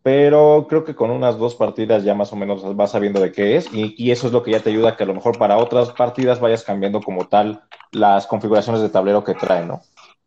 [0.04, 3.56] pero creo que con unas dos partidas ya más o menos vas sabiendo de qué
[3.56, 5.56] es y, eso es lo que ya te ayuda a que a lo mejor para
[5.56, 9.80] otras partidas vayas cambiando como tal las configuraciones de tablero que trae, ¿no?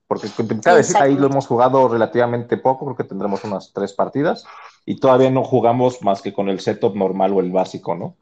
[0.07, 0.29] Porque
[0.63, 4.45] cada decir, ahí lo hemos jugado relativamente poco, creo que tendremos unas tres partidas
[4.83, 8.15] y todavía no jugamos más que con el setup normal o el básico, ¿no?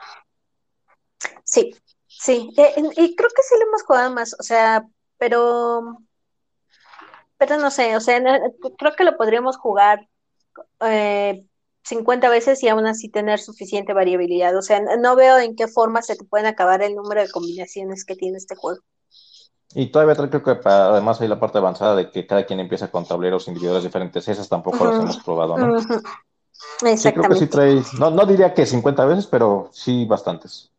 [1.45, 1.73] Sí,
[2.19, 4.85] sí, eh, y creo que sí lo hemos jugado más, o sea,
[5.17, 5.97] pero,
[7.37, 8.21] pero no sé, o sea,
[8.77, 10.07] creo que lo podríamos jugar
[10.81, 11.45] eh,
[11.85, 14.57] 50 veces y aún así tener suficiente variabilidad.
[14.57, 18.05] O sea, no veo en qué forma se te pueden acabar el número de combinaciones
[18.05, 18.81] que tiene este juego.
[19.73, 23.05] Y todavía creo que además hay la parte avanzada de que cada quien empieza con
[23.05, 24.27] tableros individuales diferentes.
[24.27, 25.79] Esas tampoco las hemos probado, ¿no?
[26.79, 30.71] Sí, creo que sí trae, no, no diría que 50 veces, pero sí bastantes.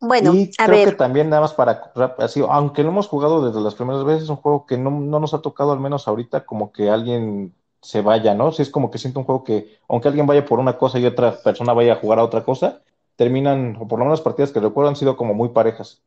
[0.00, 3.74] Bueno, y creo que también nada más para, así, aunque lo hemos jugado desde las
[3.74, 6.72] primeras veces, es un juego que no, no nos ha tocado al menos ahorita como
[6.72, 8.52] que alguien se vaya, ¿no?
[8.52, 11.06] Si es como que siento un juego que, aunque alguien vaya por una cosa y
[11.06, 12.80] otra persona vaya a jugar a otra cosa,
[13.16, 16.02] terminan, o por lo menos las partidas que recuerdo han sido como muy parejas.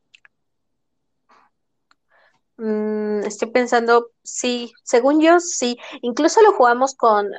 [2.56, 5.76] Mm, estoy pensando, sí, según yo, sí.
[6.02, 7.38] Incluso lo jugamos con, eh,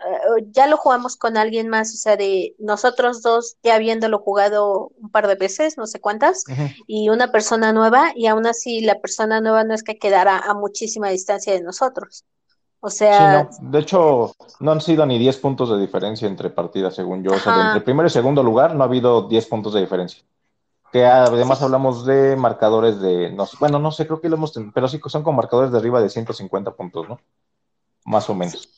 [0.52, 5.10] ya lo jugamos con alguien más, o sea, de nosotros dos ya habiéndolo jugado un
[5.10, 6.44] par de veces, no sé cuántas,
[6.86, 10.54] y una persona nueva, y aún así la persona nueva no es que quedara a
[10.54, 12.26] muchísima distancia de nosotros.
[12.82, 13.50] O sea.
[13.62, 17.32] De hecho, no han sido ni 10 puntos de diferencia entre partidas, según yo.
[17.32, 20.24] O sea, entre primero y segundo lugar no ha habido 10 puntos de diferencia.
[20.92, 23.32] Que además hablamos de marcadores de.
[23.32, 24.54] No, bueno, no sé, creo que lo hemos.
[24.74, 27.20] Pero sí son con marcadores de arriba de 150 puntos, ¿no?
[28.06, 28.70] Más o menos.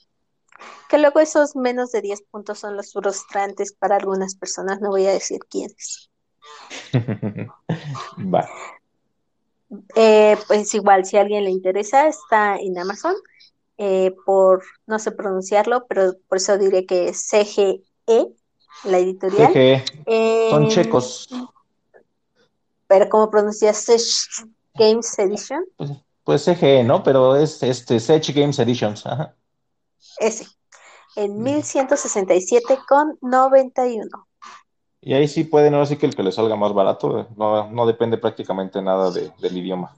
[0.89, 5.05] Que luego esos menos de 10 puntos son los frustrantes para algunas personas, no voy
[5.05, 6.09] a decir quiénes.
[8.33, 8.49] Va.
[9.95, 13.15] Eh, pues igual, si a alguien le interesa, está en Amazon.
[13.79, 17.83] Eh, por no sé pronunciarlo, pero por eso diré que es CGE,
[18.85, 19.53] la editorial.
[19.53, 19.83] CGE.
[20.49, 21.29] Son em, checos.
[22.87, 23.85] Pero ¿cómo pronuncias
[24.73, 25.65] Games Edition?
[25.75, 25.91] Pues,
[26.23, 27.03] pues, CGE, ¿no?
[27.03, 29.05] Pero es este Sech Games Editions.
[29.05, 29.35] Ajá.
[30.19, 30.45] Ese.
[31.15, 34.07] En 1167 con 91.
[35.01, 37.85] Y ahí sí pueden, ahora sí que el que le salga más barato, no, no
[37.85, 39.95] depende prácticamente nada del idioma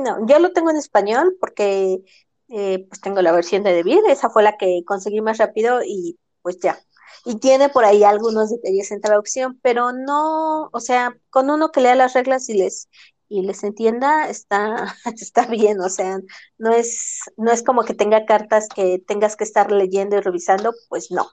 [0.00, 2.02] no, yo lo tengo en español porque
[2.48, 6.18] eh, pues tengo la versión de David, esa fue la que conseguí más rápido y
[6.42, 6.78] pues ya.
[7.24, 11.80] Y tiene por ahí algunos detalles en traducción, pero no, o sea, con uno que
[11.80, 12.88] lea las reglas y les
[13.30, 16.18] y les entienda, está, está bien, o sea,
[16.58, 20.74] no es, no es como que tenga cartas que tengas que estar leyendo y revisando,
[20.88, 21.30] pues no.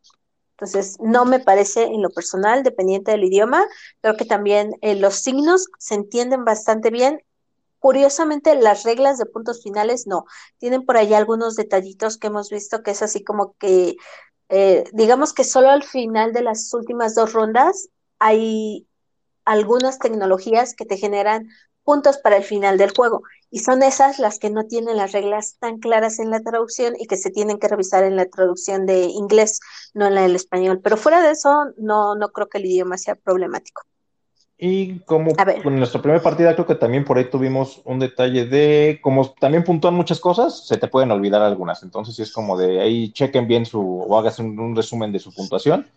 [0.52, 3.66] Entonces, no me parece en lo personal, dependiente del idioma,
[4.02, 7.22] creo que también eh, los signos se entienden bastante bien
[7.80, 10.26] Curiosamente, las reglas de puntos finales no.
[10.58, 13.96] Tienen por ahí algunos detallitos que hemos visto que es así como que,
[14.50, 18.88] eh, digamos que solo al final de las últimas dos rondas hay
[19.46, 21.50] algunas tecnologías que te generan
[21.84, 23.24] puntos para el final del juego.
[23.50, 27.08] Y son esas las que no tienen las reglas tan claras en la traducción y
[27.08, 29.62] que se tienen que revisar en la traducción de inglés,
[29.94, 30.82] no en la del español.
[30.84, 33.84] Pero fuera de eso, no, no creo que el idioma sea problemático.
[34.60, 39.00] Y como en nuestra primera partida creo que también por ahí tuvimos un detalle de,
[39.04, 41.84] como también puntúan muchas cosas, se te pueden olvidar algunas.
[41.84, 45.88] Entonces es como de ahí chequen bien su, o hagas un, resumen de su puntuación,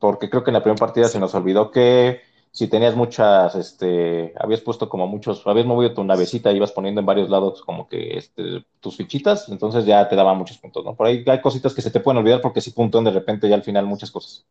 [0.00, 4.34] porque creo que en la primera partida se nos olvidó que si tenías muchas, este,
[4.36, 7.86] habías puesto como muchos, habías movido tu navecita y ibas poniendo en varios lados como
[7.86, 10.96] que este, tus fichitas, entonces ya te daban muchos puntos, ¿no?
[10.96, 13.54] Por ahí hay cositas que se te pueden olvidar porque si puntúan de repente ya
[13.54, 14.44] al final muchas cosas.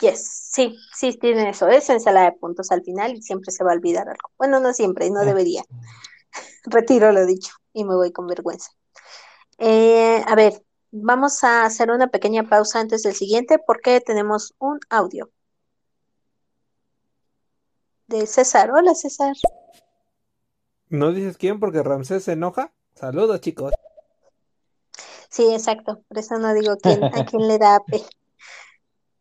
[0.00, 0.76] Yes, sí,
[1.12, 1.68] sí tiene eso.
[1.68, 4.30] Es ensalada de puntos al final y siempre se va a olvidar algo.
[4.38, 5.62] Bueno, no siempre, no debería.
[6.64, 8.70] Retiro lo dicho y me voy con vergüenza.
[9.58, 14.80] Eh, a ver, vamos a hacer una pequeña pausa antes del siguiente porque tenemos un
[14.88, 15.30] audio
[18.06, 18.70] de César.
[18.70, 19.34] Hola, César.
[20.88, 22.72] ¿No dices quién porque Ramsés se enoja?
[22.94, 23.72] Saludos, chicos.
[25.28, 26.02] Sí, exacto.
[26.06, 28.02] Por eso no digo quién, a quién le da pe.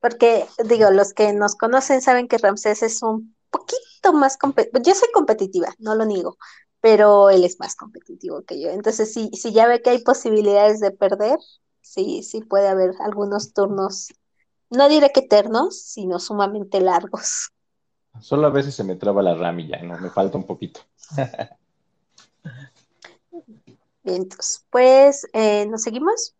[0.03, 4.83] Porque, digo, los que nos conocen saben que Ramsés es un poquito más competitivo.
[4.83, 6.35] Yo soy competitiva, no lo niego,
[6.81, 8.69] pero él es más competitivo que yo.
[8.69, 11.39] Entonces, si, si ya ve que hay posibilidades de perder,
[11.79, 14.09] sí, sí puede haber algunos turnos,
[14.69, 17.53] no diré que eternos, sino sumamente largos.
[18.19, 19.97] Solo a veces se me traba la ramilla, ¿no?
[19.99, 20.81] Me falta un poquito.
[24.03, 26.35] Bien, entonces, pues, eh, ¿nos seguimos?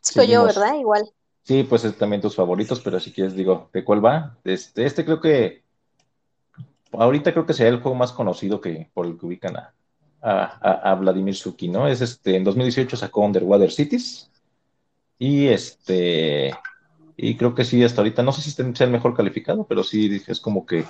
[0.00, 0.76] Sigo yo, ¿verdad?
[0.76, 1.12] Igual.
[1.44, 4.38] Sí, pues es también tus favoritos, pero si quieres, digo, ¿de cuál va?
[4.44, 5.62] Este, este creo que,
[6.90, 9.74] ahorita creo que sería el juego más conocido que por el que ubican a,
[10.98, 11.86] Vladimir Suki, ¿no?
[11.86, 14.30] Es este, en 2018 sacó Underwater Cities
[15.18, 16.54] y este,
[17.14, 20.22] y creo que sí, hasta ahorita, no sé si sea el mejor calificado, pero sí
[20.26, 20.86] es como que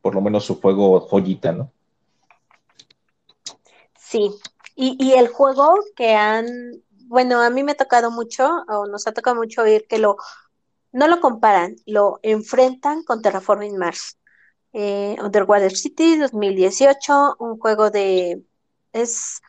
[0.00, 1.70] por lo menos su juego joyita, ¿no?
[3.98, 4.30] Sí,
[4.74, 6.46] y, y el juego que han,
[7.08, 10.16] bueno, a mí me ha tocado mucho, o nos ha tocado mucho oír que lo,
[10.92, 14.18] no lo comparan, lo enfrentan con Terraforming Mars.
[14.74, 18.42] Eh, Underwater City 2018, un juego de
[18.92, 19.40] es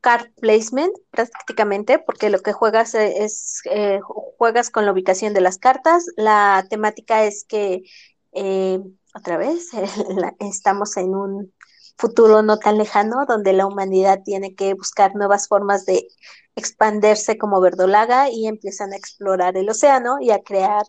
[0.00, 4.00] card placement prácticamente, porque lo que juegas es, eh,
[4.38, 6.06] juegas con la ubicación de las cartas.
[6.16, 7.82] La temática es que,
[8.32, 8.78] eh,
[9.14, 9.70] otra vez,
[10.40, 11.52] estamos en un
[11.96, 16.08] futuro no tan lejano donde la humanidad tiene que buscar nuevas formas de
[16.54, 20.84] expandirse como verdolaga y empiezan a explorar el océano y a crear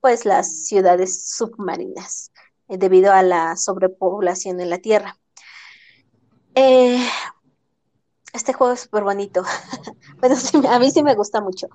[0.00, 2.32] pues las ciudades submarinas
[2.68, 5.18] eh, debido a la sobrepoblación en la Tierra.
[6.54, 7.04] Eh,
[8.32, 9.42] este juego es súper bonito.
[10.20, 10.36] bueno,
[10.70, 11.68] a mí sí me gusta mucho.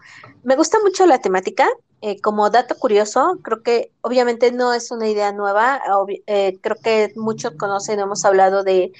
[0.44, 1.68] Me gusta mucho la temática.
[2.02, 5.82] Eh, como dato curioso, creo que obviamente no es una idea nueva.
[6.26, 8.92] creo que muchos conocen, hemos hablado de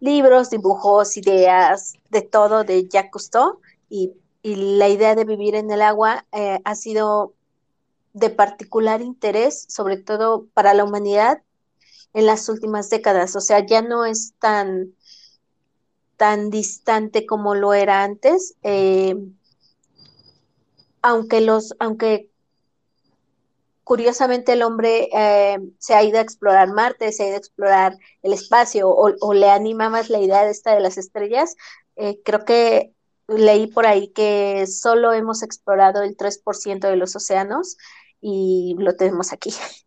[0.00, 3.60] libros, dibujos, ideas, de todo de Jacques Cousteau.
[3.90, 7.34] Y, y la idea de vivir en el agua ha sido
[8.16, 11.42] de particular interés, sobre todo para la humanidad,
[12.14, 13.36] en las últimas décadas.
[13.36, 14.95] O sea, ya no es tan
[16.16, 19.16] tan distante como lo era antes, eh,
[21.02, 22.30] aunque los, aunque
[23.84, 27.96] curiosamente el hombre eh, se ha ido a explorar Marte, se ha ido a explorar
[28.22, 31.54] el espacio, o, le anima más la idea de esta de las estrellas,
[31.94, 32.92] eh, creo que
[33.28, 37.76] leí por ahí que solo hemos explorado el 3% de los océanos
[38.20, 39.50] y lo tenemos aquí.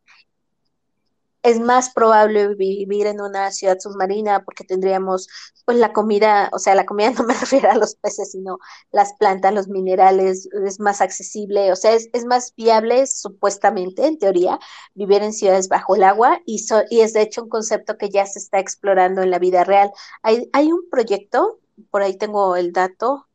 [1.41, 5.27] es más probable vivir en una ciudad submarina porque tendríamos
[5.65, 8.59] pues la comida, o sea, la comida no me refiero a los peces, sino
[8.91, 14.59] las plantas, los minerales, es más accesible, o sea, es, más viable supuestamente, en teoría,
[14.95, 18.25] vivir en ciudades bajo el agua y, y es de hecho un concepto que ya
[18.25, 19.91] se está explorando en la vida real.
[20.23, 21.59] Hay, hay un proyecto,
[21.91, 23.27] por ahí tengo el dato,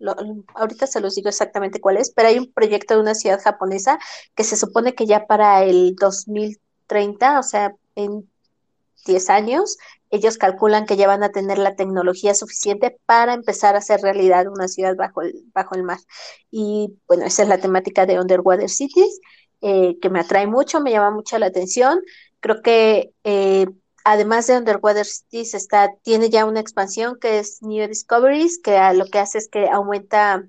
[0.54, 3.98] ahorita se los digo exactamente cuál es, pero hay un proyecto de una ciudad japonesa
[4.34, 8.28] que se supone que ya para el 2030, o sea, en
[9.06, 9.76] 10 años,
[10.10, 14.46] ellos calculan que ya van a tener la tecnología suficiente para empezar a hacer realidad
[14.48, 15.98] una ciudad bajo el, bajo el mar.
[16.50, 19.20] Y bueno, esa es la temática de Underwater Cities,
[19.60, 22.00] eh, que me atrae mucho, me llama mucho la atención.
[22.40, 23.66] Creo que eh,
[24.04, 29.06] además de Underwater Cities, está, tiene ya una expansión que es New Discoveries, que lo
[29.06, 30.46] que hace es que aumenta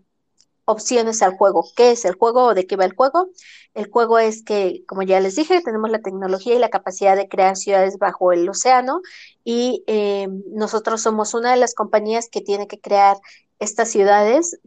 [0.65, 1.65] opciones al juego.
[1.75, 3.29] ¿Qué es el juego o de qué va el juego?
[3.73, 7.29] El juego es que, como ya les dije, tenemos la tecnología y la capacidad de
[7.29, 9.01] crear ciudades bajo el océano
[9.43, 13.17] y eh, nosotros somos una de las compañías que tiene que crear
[13.59, 14.59] estas ciudades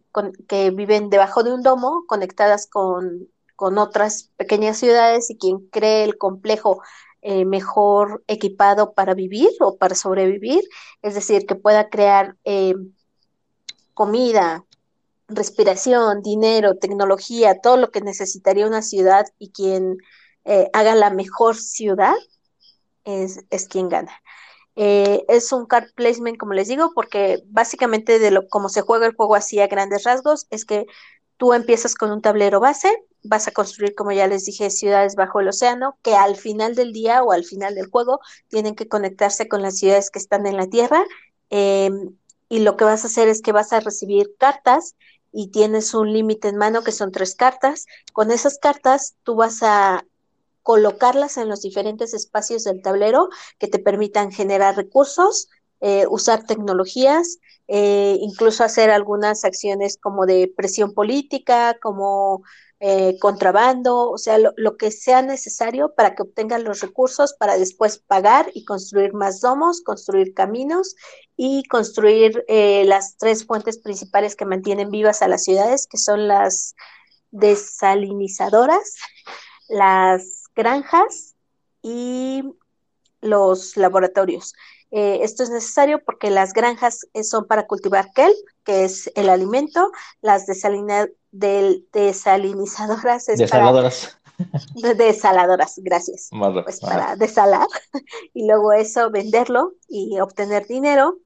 [0.48, 6.16] que viven debajo de un domo conectadas con, otras pequeñas ciudades y quien cree el
[6.16, 6.80] complejo
[7.22, 10.62] eh, mejor equipado para vivir o para sobrevivir,
[11.02, 12.74] es decir, que pueda crear eh,
[13.94, 14.64] comida,
[15.28, 19.98] respiración, dinero, tecnología, todo lo que necesitaría una ciudad y quien
[20.44, 22.14] eh, haga la mejor ciudad
[23.04, 24.12] es, quien gana.
[24.76, 29.06] Eh, es un card placement, como les digo, porque básicamente de lo como se juega
[29.06, 30.86] el juego así a grandes rasgos, es que
[31.36, 32.90] tú empiezas con un tablero base,
[33.24, 36.92] vas a construir, como ya les dije, ciudades bajo el océano, que al final del
[36.92, 40.56] día o al final del juego tienen que conectarse con las ciudades que están en
[40.56, 41.04] la Tierra.
[41.50, 42.16] Em,
[42.48, 44.96] y lo que vas a hacer es que vas a recibir cartas
[45.32, 47.86] y tienes un límite en mano que son tres cartas.
[48.12, 50.04] Con esas cartas tú vas a
[50.62, 55.48] colocarlas en los diferentes espacios del tablero que te permitan generar recursos,
[55.80, 57.38] eh, usar tecnologías,
[57.68, 62.42] eh, incluso hacer algunas acciones como de presión política, como
[62.80, 67.98] eh, contrabando, o sea, lo, que sea necesario para que obtengan los recursos para después
[67.98, 70.94] pagar y construir más domos, construir caminos
[71.36, 76.28] y construir eh, las tres fuentes principales que mantienen vivas a las ciudades, que son
[76.28, 76.76] las
[77.32, 78.94] desalinizadoras,
[79.68, 81.34] las granjas
[81.82, 82.44] y
[83.20, 84.54] los laboratorios.
[84.92, 89.90] Eh, esto es necesario porque las granjas son para cultivar kelp, que es el alimento,
[90.20, 91.08] las desalina
[91.38, 94.18] del desalinizadoras es Desaladoras.
[94.80, 96.28] para desaladoras, gracias.
[96.64, 97.66] pues para desalar
[98.34, 101.18] y luego eso venderlo y obtener dinero.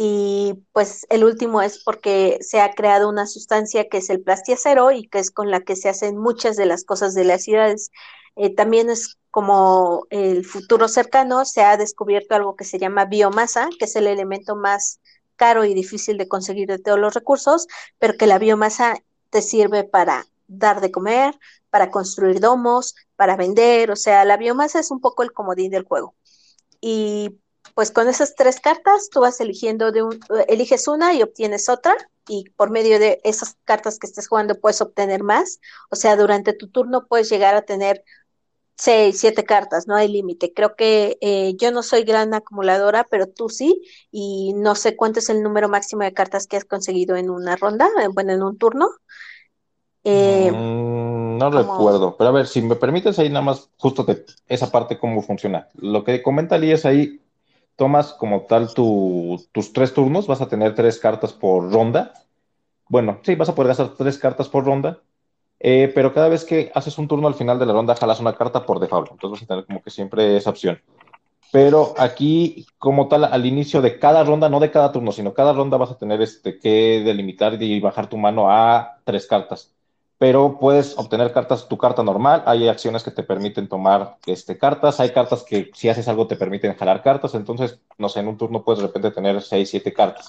[0.00, 4.92] Y pues el último es porque se ha creado una sustancia que es el plastiacero
[4.92, 7.90] y que es con la que se hacen muchas de las cosas de las ciudades.
[8.36, 13.68] Eh, también es como el futuro cercano se ha descubierto algo que se llama biomasa,
[13.76, 15.00] que es el elemento más
[15.34, 17.66] caro y difícil de conseguir de todos los recursos,
[17.98, 21.38] pero que la biomasa te sirve para dar de comer,
[21.70, 25.84] para construir domos, para vender, o sea, la biomasa es un poco el comodín del
[25.84, 26.14] juego.
[26.80, 27.38] Y
[27.74, 31.96] pues con esas tres cartas tú vas eligiendo de un, eliges una y obtienes otra
[32.26, 35.60] y por medio de esas cartas que estés jugando puedes obtener más.
[35.90, 38.04] O sea, durante tu turno puedes llegar a tener
[38.78, 40.52] seis, siete cartas, no hay límite.
[40.54, 45.18] Creo que eh, yo no soy gran acumuladora, pero tú sí, y no sé cuánto
[45.18, 48.42] es el número máximo de cartas que has conseguido en una ronda, eh, bueno, en
[48.42, 48.88] un turno.
[50.04, 54.24] Eh, mm, no recuerdo, pero a ver, si me permites ahí nada más justo de
[54.46, 55.68] esa parte cómo funciona.
[55.74, 57.20] Lo que comenta Lee es ahí,
[57.74, 62.12] tomas como tal tus tres turnos, vas a tener tres cartas por ronda.
[62.88, 65.02] Bueno, sí, vas a poder gastar tres cartas por ronda
[65.60, 68.34] eh, pero cada vez que haces un turno al final de la ronda, jalas una
[68.34, 69.10] carta por default.
[69.12, 70.80] Entonces vas a tener como que siempre esa opción.
[71.50, 75.52] Pero aquí, como tal, al inicio de cada ronda, no de cada turno, sino cada
[75.54, 79.74] ronda vas a tener este, que delimitar y bajar tu mano a tres cartas.
[80.18, 85.00] Pero puedes obtener cartas, tu carta normal, hay acciones que te permiten tomar este, cartas,
[85.00, 88.36] hay cartas que si haces algo te permiten jalar cartas, entonces, no sé, en un
[88.36, 90.28] turno puedes de repente tener seis, siete cartas.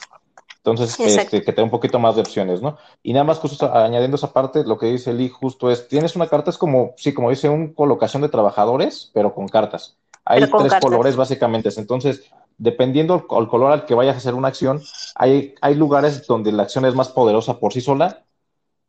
[0.64, 2.78] Entonces, este, que te da un poquito más de opciones, ¿no?
[3.02, 6.28] Y nada más justo añadiendo esa parte, lo que dice Lee justo es, tienes una
[6.28, 9.98] carta, es como, sí, como dice, un colocación de trabajadores, pero con cartas.
[10.26, 14.82] Hay tres colores básicamente, entonces, dependiendo el color al que vayas a hacer una acción,
[15.16, 18.26] hay, hay lugares donde la acción es más poderosa por sí sola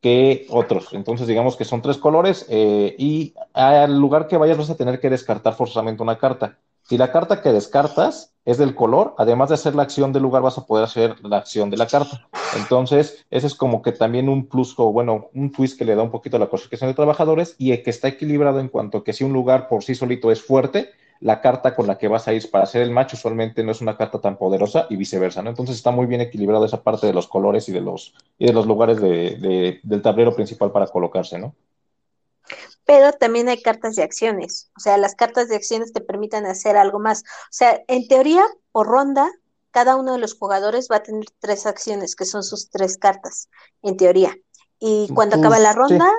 [0.01, 0.89] que otros.
[0.93, 4.99] Entonces, digamos que son tres colores eh, y al lugar que vayas vas a tener
[4.99, 6.59] que descartar forzosamente una carta.
[6.83, 10.43] Si la carta que descartas es del color, además de hacer la acción del lugar,
[10.43, 12.29] vas a poder hacer la acción de la carta.
[12.57, 16.03] Entonces, ese es como que también un plus o, bueno, un twist que le da
[16.03, 19.25] un poquito a la clasificación de trabajadores y que está equilibrado en cuanto que si
[19.25, 22.51] un lugar por sí solito es fuerte, la carta con la que vas a ir
[22.51, 25.51] para hacer el match usualmente no es una carta tan poderosa y viceversa, ¿no?
[25.51, 28.53] Entonces está muy bien equilibrado esa parte de los colores y de los, y de
[28.55, 31.55] los lugares de, del tablero principal para colocarse, ¿no?
[32.91, 34.69] Pero también hay cartas de acciones.
[34.77, 37.21] O sea, las cartas de acciones te permiten hacer algo más.
[37.21, 39.31] O sea, en teoría, por ronda,
[39.71, 43.49] cada uno de los jugadores va a tener tres acciones, que son sus tres cartas,
[43.83, 44.37] en teoría.
[44.81, 46.11] Y cuando acaba la ronda,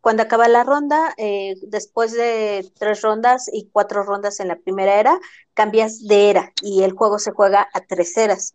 [0.00, 4.98] cuando acaba la ronda, eh, después de tres rondas y cuatro rondas en la primera
[4.98, 5.20] era,
[5.52, 8.54] cambias de era y el juego se juega a tres eras.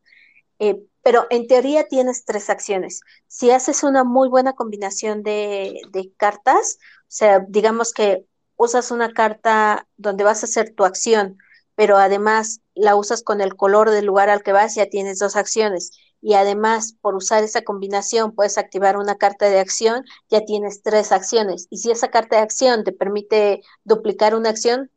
[0.62, 3.02] Eh, pero en teoría tienes tres acciones.
[3.26, 5.82] Si haces una muy buena combinación de,
[6.18, 8.26] cartas, o sea, digamos que
[8.58, 11.40] usas una carta donde vas a hacer tu acción,
[11.74, 15.36] pero además la usas con el color del lugar al que vas, ya tienes dos
[15.36, 15.90] acciones.
[16.22, 21.12] Y además, por usar esa combinación, puedes activar una carta de acción, ya tienes tres
[21.12, 21.66] acciones.
[21.72, 24.92] Y si esa carta de acción te permite duplicar una acción,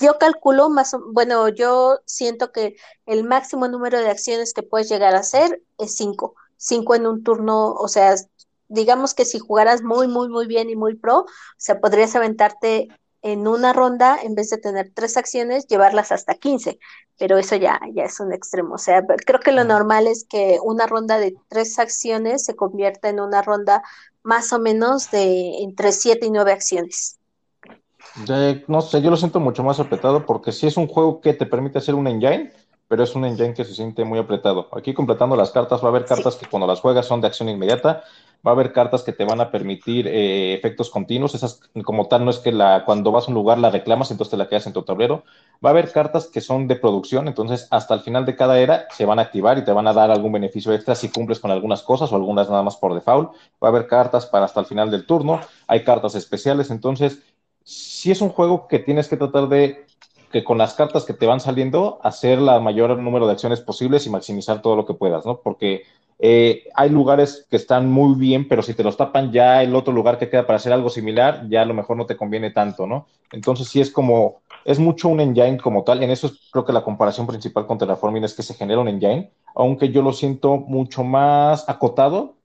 [0.00, 2.76] yo calculo más, bueno, yo siento que
[3.06, 7.22] el máximo número de acciones que puedes llegar a hacer es cinco, cinco en un
[7.22, 8.14] turno, o sea,
[8.68, 11.26] digamos que si jugaras muy, muy, muy bien y muy pro, o
[11.56, 12.88] sea, podrías aventarte
[13.22, 16.78] en una ronda, en vez de tener tres acciones, llevarlas hasta 15,
[17.18, 18.74] pero eso ya, ya es un extremo.
[18.74, 23.08] O sea, creo que lo normal es que una ronda de tres acciones se convierta
[23.08, 23.82] en una ronda
[24.22, 27.18] más o menos de entre siete y nueve acciones
[28.68, 31.46] no sé, yo lo siento mucho más apretado porque sí es un juego que te
[31.46, 32.52] permite hacer un engine,
[32.88, 34.68] pero es un engine que se siente muy apretado.
[34.72, 37.48] Aquí completando las cartas va a haber cartas que cuando las juegas son de acción
[37.48, 38.04] inmediata,
[38.46, 42.24] va a haber cartas que te van a permitir eh, efectos continuos, esas como tal
[42.24, 44.66] no es que la, cuando vas a un lugar la reclamas, entonces te la quedas
[44.66, 45.24] en tu tablero.
[45.64, 48.86] Va a haber cartas que son de producción, entonces hasta el final de cada era
[48.90, 51.50] se van a activar y te van a dar algún beneficio extra si cumples con
[51.50, 53.30] algunas cosas o algunas nada más por default.
[53.62, 57.22] Va a haber cartas para hasta el final del turno, hay cartas especiales, entonces
[57.66, 59.86] si es un juego que tienes que tratar de
[60.30, 64.06] que con las cartas que te van saliendo, hacer la mayor número de acciones posibles
[64.06, 65.40] y maximizar todo lo que puedas, ¿no?
[65.40, 65.82] Porque
[66.20, 69.92] eh, hay lugares que están muy bien, pero si te los tapan ya el otro
[69.92, 72.86] lugar que queda para hacer algo similar, ya a lo mejor no te conviene tanto,
[72.86, 73.08] ¿no?
[73.32, 76.84] Entonces sí es como, es mucho un engine como tal, en eso creo que la
[76.84, 81.02] comparación principal con Terraforming es que se genera un engine, aunque yo lo siento mucho
[81.02, 82.35] más acotado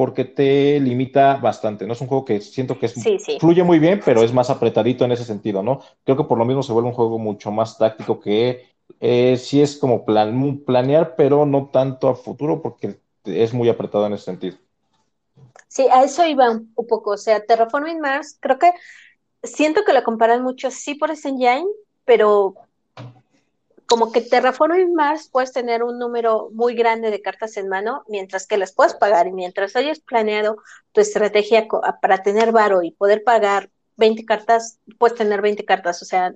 [0.00, 1.92] porque te limita bastante, ¿no?
[1.92, 2.88] Es un juego que siento que
[3.38, 5.82] fluye muy bien, pero es más apretadito en ese sentido, ¿no?
[6.04, 8.64] Creo que por lo mismo se vuelve un juego mucho más táctico que
[8.98, 14.06] eh, sí es como plan, planear, pero no tanto a futuro, porque es muy apretado
[14.06, 14.56] en ese sentido.
[15.68, 18.72] Sí, a eso iba un, poco, o sea, Terraforming Mars, creo que
[19.42, 21.66] siento que lo comparan mucho, sí por ese engine,
[22.06, 22.54] pero
[23.90, 28.46] como que Terraforming Mars puedes tener un número muy grande de cartas en mano, mientras
[28.46, 29.26] que las puedes pagar.
[29.26, 30.58] Y mientras hayas planeado
[30.92, 31.66] tu estrategia
[32.00, 36.32] para tener varo y poder pagar 20 cartas, puedes tener 20 cartas, o sea,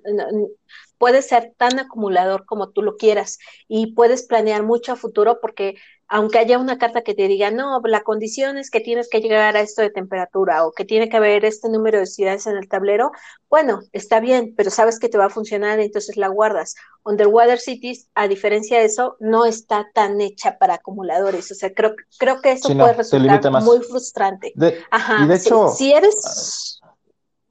[0.99, 3.39] puedes ser tan acumulador como tú lo quieras.
[3.69, 5.77] Y puedes planear mucho a futuro porque
[6.09, 9.57] aunque haya una carta que te diga, no, la condición es que tienes que llegar
[9.57, 12.69] a esto de temperatura o que tiene que haber este número de ciudades en el
[12.69, 13.11] tablero,
[13.49, 16.75] bueno, está bien, pero sabes que te va a funcionar, entonces la guardas.
[17.05, 21.51] Underwater Cities, a diferencia de eso, no está tan hecha para acumuladores.
[21.51, 24.53] O sea, creo, creo que eso puede resultar muy frustrante.
[24.91, 26.81] Ajá, y de hecho, si, eres...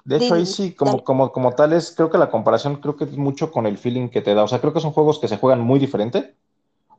[0.06, 3.06] De hecho, ahí sí, como, como, como tal es, creo que la comparación creo que
[3.06, 4.44] es mucho con el feeling que te da.
[4.44, 6.36] O sea, creo que son juegos que se juegan muy diferente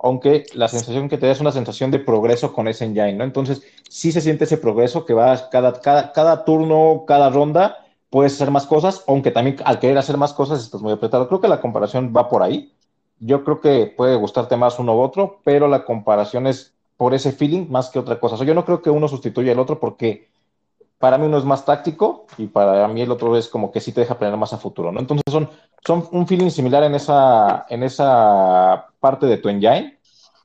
[0.04, 3.24] aunque la sensación que te da es una sensación de progreso con ese engine, ¿no?
[3.24, 7.78] Entonces, sí se siente ese progreso que va cada, cada, cada turno, cada ronda,
[8.10, 11.26] puedes hacer más cosas, aunque también al querer hacer más cosas estás muy apretado.
[11.26, 12.74] Creo que la comparación va por ahí.
[13.18, 17.32] Yo creo que puede gustarte más uno u otro, pero la comparación es por ese
[17.32, 18.34] feeling más que otra cosa.
[18.34, 20.28] O sea, yo no creo que uno sustituya al otro porque
[21.04, 23.92] para mí uno es más táctico y para mí el otro es como que sí
[23.92, 25.00] te deja planear más a futuro, ¿no?
[25.00, 25.50] Entonces son,
[25.86, 29.98] son un feeling similar en esa, en esa parte de tu engine,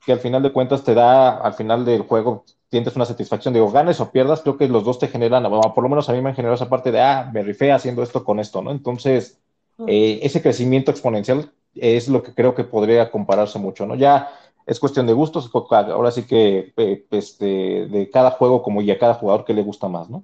[0.04, 3.54] que al final de cuentas te da, al final del juego, sientes una satisfacción.
[3.54, 6.20] Digo, ganes o pierdas, creo que los dos te generan, por lo menos a mí
[6.20, 8.70] me han generado esa parte de, ah, me rifé haciendo esto con esto, ¿no?
[8.70, 9.40] Entonces,
[9.86, 13.94] eh, ese crecimiento exponencial es lo que creo que podría compararse mucho, ¿no?
[13.94, 14.28] Ya
[14.66, 18.98] es cuestión de gustos, ahora sí que eh, este, de cada juego como y a
[18.98, 20.22] cada jugador que le gusta más, ¿no?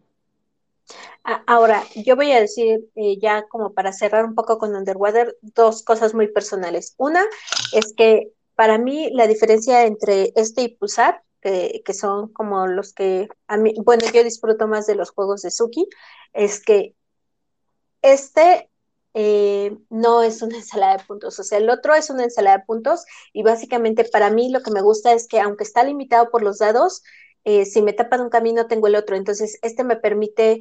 [1.46, 5.82] Ahora, yo voy a decir eh, ya como para cerrar un poco con Underwater, dos
[5.82, 6.94] cosas muy personales.
[6.98, 7.24] Una
[7.72, 12.92] es que para mí la diferencia entre este y Pulsar, que, que son como los
[12.94, 15.88] que a mí, bueno, yo disfruto más de los juegos de Suki,
[16.32, 16.94] es que
[18.02, 18.70] este
[19.14, 22.64] eh, no es una ensalada de puntos, o sea, el otro es una ensalada de
[22.64, 26.42] puntos y básicamente para mí lo que me gusta es que aunque está limitado por
[26.42, 27.02] los dados,
[27.44, 30.60] eh, si me tapan un camino tengo el otro, entonces este me permite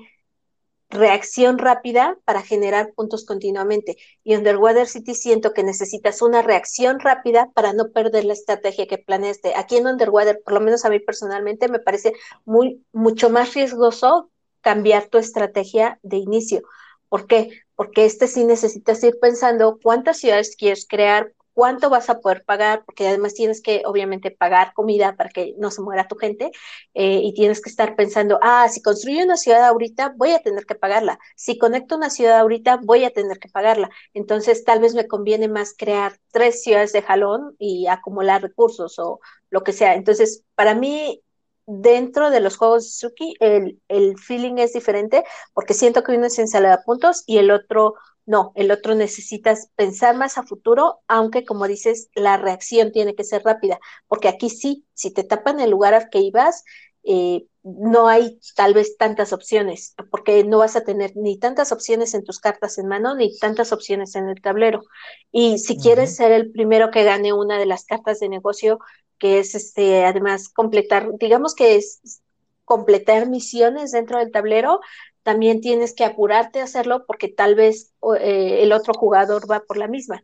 [0.90, 3.98] reacción rápida para generar puntos continuamente.
[4.24, 8.98] Y Underwater City siento que necesitas una reacción rápida para no perder la estrategia que
[8.98, 9.54] planeaste.
[9.56, 12.14] Aquí en Underwater, por lo menos a mí personalmente, me parece
[12.46, 14.32] muy, mucho más riesgoso
[14.62, 16.64] cambiar tu estrategia de inicio.
[17.10, 17.52] ¿Por qué?
[17.76, 22.84] Porque este sí necesitas ir pensando cuántas ciudades quieres crear, cuánto vas a poder pagar,
[22.86, 26.52] porque además tienes que obviamente pagar comida para que no se muera tu gente
[26.94, 30.66] eh, y tienes que estar pensando, ah, si construyo una ciudad ahorita, voy a tener
[30.66, 31.18] que pagarla.
[31.36, 33.90] Si conecto una ciudad ahorita, voy a tener que pagarla.
[34.14, 39.20] Entonces, tal vez me conviene más crear tres ciudades de jalón y acumular recursos o
[39.50, 39.96] lo que sea.
[39.96, 41.24] Entonces, para mí,
[41.68, 46.26] dentro de los juegos de Suki, el, el feeling es diferente porque siento que uno
[46.28, 47.96] es ensalada de puntos y el otro
[48.26, 53.24] no, el otro necesitas pensar más a futuro, aunque como dices, la reacción tiene que
[53.24, 56.64] ser rápida, porque aquí sí, si te tapan el lugar al que ibas,
[57.04, 62.14] eh, no hay tal vez tantas opciones, porque no vas a tener ni tantas opciones
[62.14, 64.84] en tus cartas en mano, ni tantas opciones en el tablero.
[65.32, 68.80] Y si quieres ser el primero que gane una de las cartas de negocio,
[69.18, 72.22] que es este, además completar, digamos que es
[72.66, 74.80] completar misiones dentro del tablero,
[75.26, 79.76] también tienes que apurarte a hacerlo porque tal vez eh, el otro jugador va por
[79.76, 80.24] la misma.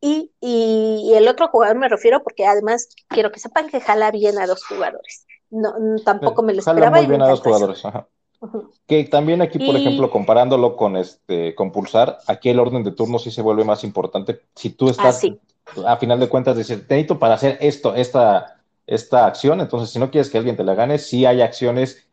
[0.00, 4.38] Y, y, el otro jugador me refiero porque además quiero que sepan que jala bien
[4.38, 5.26] a dos jugadores.
[5.50, 5.74] No,
[6.04, 6.86] tampoco me lo esperaba.
[6.86, 7.82] Jala muy bien a dos jugadores,
[8.86, 13.18] Que también aquí, por ejemplo, comparándolo con este con Pulsar, aquí el orden de turno
[13.18, 14.42] sí se vuelve más importante.
[14.54, 19.26] Si tú estás, ah, a final de cuentas, decir, necesito para hacer esto, esta, esta
[19.26, 22.06] acción, entonces si no quieres que alguien te la gane, sí hay acciones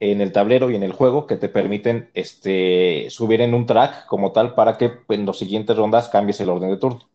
[0.00, 4.06] en el tablero y en el juego que te permiten este, subir en un track
[4.06, 7.08] como tal para que en las siguientes rondas cambies el orden de turno.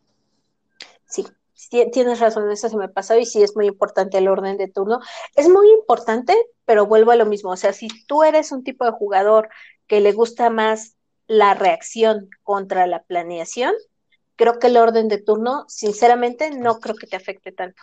[1.06, 1.26] Sí,
[1.92, 5.00] tienes razón, eso se me pasó y sí es muy importante el orden de turno.
[5.36, 8.86] Es muy importante, pero vuelvo a lo mismo, o sea, si tú eres un tipo
[8.86, 9.50] de jugador
[9.88, 13.74] que le gusta más la reacción contra la planeación,
[14.36, 17.82] creo que el orden de turno, sinceramente, no creo que te afecte tanto.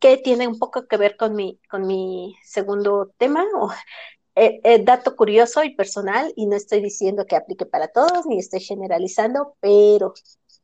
[0.00, 3.70] Que tiene un poco que ver con mi, con mi segundo tema, o
[4.38, 8.38] eh, eh, dato curioso y personal, y no estoy diciendo que aplique para todos, ni
[8.38, 10.12] estoy generalizando, pero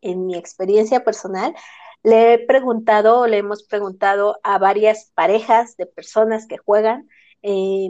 [0.03, 1.55] en mi experiencia personal,
[2.03, 7.09] le he preguntado, le hemos preguntado a varias parejas de personas que juegan
[7.41, 7.89] eh,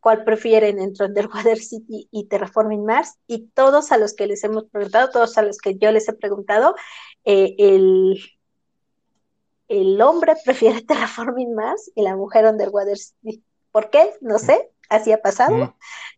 [0.00, 4.64] cuál prefieren entre Underwater City y Terraforming Mars, y todos a los que les hemos
[4.64, 6.74] preguntado, todos a los que yo les he preguntado,
[7.24, 8.20] el,
[9.68, 13.44] el hombre prefiere Terraforming Mars y la mujer Underwater City.
[13.70, 14.12] ¿Por qué?
[14.20, 15.72] No sé, así ha pasado, mm.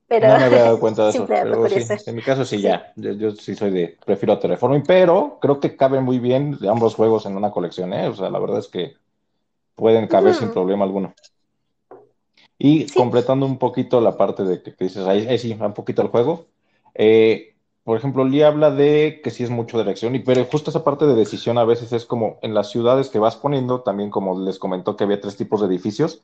[0.06, 1.26] pero no me había dado cuenta de eso.
[1.26, 5.76] Pero en mi caso sí, ya, yo, sí soy de, prefiero Terraforming, pero creo que
[5.76, 8.08] caben muy bien ambos juegos en una colección, ¿eh?
[8.08, 8.94] O sea, la verdad es que
[9.74, 11.14] pueden caber sin problema alguno.
[12.58, 16.46] Y completando un poquito la parte de que, dices, ahí, sí, un poquito el juego.
[16.94, 17.54] Eh,
[17.84, 20.82] por ejemplo, Lee habla de que sí es mucho de reacción, y, pero justo esa
[20.82, 24.40] parte de decisión a veces es como en las ciudades que vas poniendo, también como
[24.40, 26.22] les comentó que había tres tipos de edificios,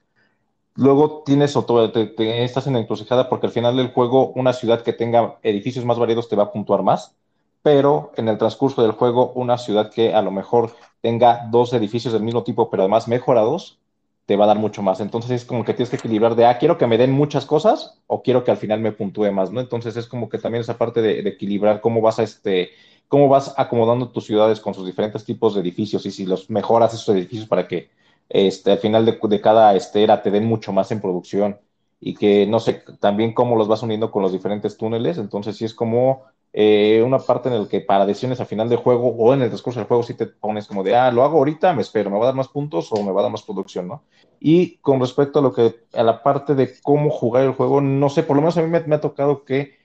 [0.74, 4.92] luego tienes otro, te, estás en encrucijada porque al final del juego una ciudad que
[4.92, 7.14] tenga edificios más variados te va a puntuar más,
[7.62, 12.12] pero en el transcurso del juego una ciudad que a lo mejor tenga dos edificios
[12.12, 13.78] del mismo tipo, pero además mejorados,
[14.26, 15.00] te va a dar mucho más.
[15.00, 17.98] Entonces es como que tienes que equilibrar de, ah, quiero que me den muchas cosas
[18.06, 19.60] o quiero que al final me puntúe más, ¿no?
[19.60, 22.70] Entonces es como que también esa parte de, equilibrar cómo vas a este,
[23.08, 26.94] cómo vas acomodando tus ciudades con sus diferentes tipos de edificios y si los mejoras
[26.94, 27.90] esos edificios para que
[28.32, 31.58] este, al final de, de cada este, era te den mucho más en producción
[32.00, 35.18] y que no sé, también cómo los vas uniendo con los diferentes túneles.
[35.18, 36.24] Entonces sí es como
[36.54, 39.48] eh, una parte en la que para decisiones al final del juego o en el
[39.48, 42.16] transcurso del juego si te pones como de, ah, lo hago ahorita, me espero, me
[42.16, 44.02] va a dar más puntos o me va a dar más producción, ¿no?
[44.40, 48.08] Y con respecto a lo que, a la parte de cómo jugar el juego, no
[48.08, 49.76] sé, por lo menos a mí me, ha tocado que,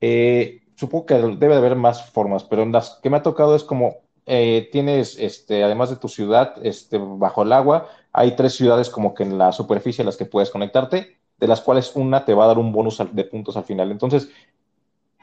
[0.00, 3.64] eh, supongo que debe de haber más formas, pero las que me ha tocado es
[3.64, 3.96] como,
[4.26, 9.14] eh, tienes, este, además de tu ciudad, este, bajo el agua, hay tres ciudades como
[9.14, 12.44] que en la superficie a las que puedes conectarte, de las cuales una te va
[12.44, 13.90] a dar un bonus de puntos al final.
[13.90, 14.28] Entonces,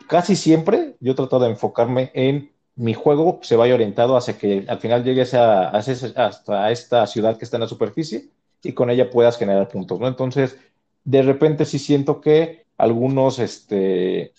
[0.08, 4.80] casi siempre yo trato de enfocarme en mi juego se vaya orientado hacia que al
[4.80, 8.30] final llegues a, hasta esta ciudad que está en la superficie
[8.64, 10.08] y con ella puedas generar puntos, ¿no?
[10.08, 10.58] Entonces,
[11.04, 14.34] de repente sí siento que algunos, este,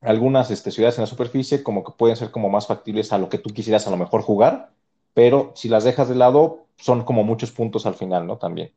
[0.00, 3.28] algunas este, ciudades en la superficie como que pueden ser como más factibles a lo
[3.28, 4.70] que tú quisieras a lo mejor jugar,
[5.14, 8.38] pero si las dejas de lado, son como muchos puntos al final, ¿no?
[8.38, 8.72] También.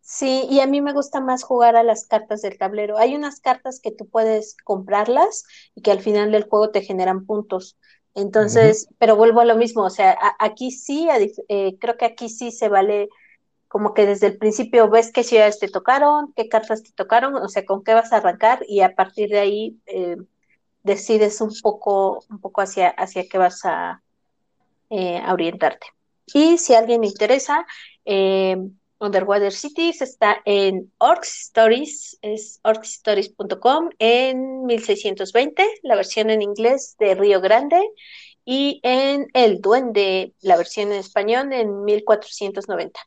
[0.00, 2.96] Sí, y a mí me gusta más jugar a las cartas del tablero.
[2.96, 5.44] Hay unas cartas que tú puedes comprarlas
[5.74, 7.76] y que al final del juego te generan puntos.
[8.14, 11.08] Entonces, pero vuelvo a lo mismo, o sea, aquí sí,
[11.48, 13.10] eh, creo que aquí sí se vale
[13.68, 17.48] como que desde el principio ves qué ciudades te tocaron, qué cartas te tocaron, o
[17.48, 20.16] sea, con qué vas a arrancar y a partir de ahí eh,
[20.82, 24.02] decides un poco, un poco hacia, hacia qué vas a,
[24.90, 25.86] eh, orientarte.
[26.34, 27.66] Y si a alguien le interesa,
[29.00, 37.14] Underwater Cities está en Orcs Stories, es orcsstories.com en 1620, la versión en inglés de
[37.14, 37.80] Río Grande,
[38.44, 42.98] y en El Duende, la versión en español en 1490.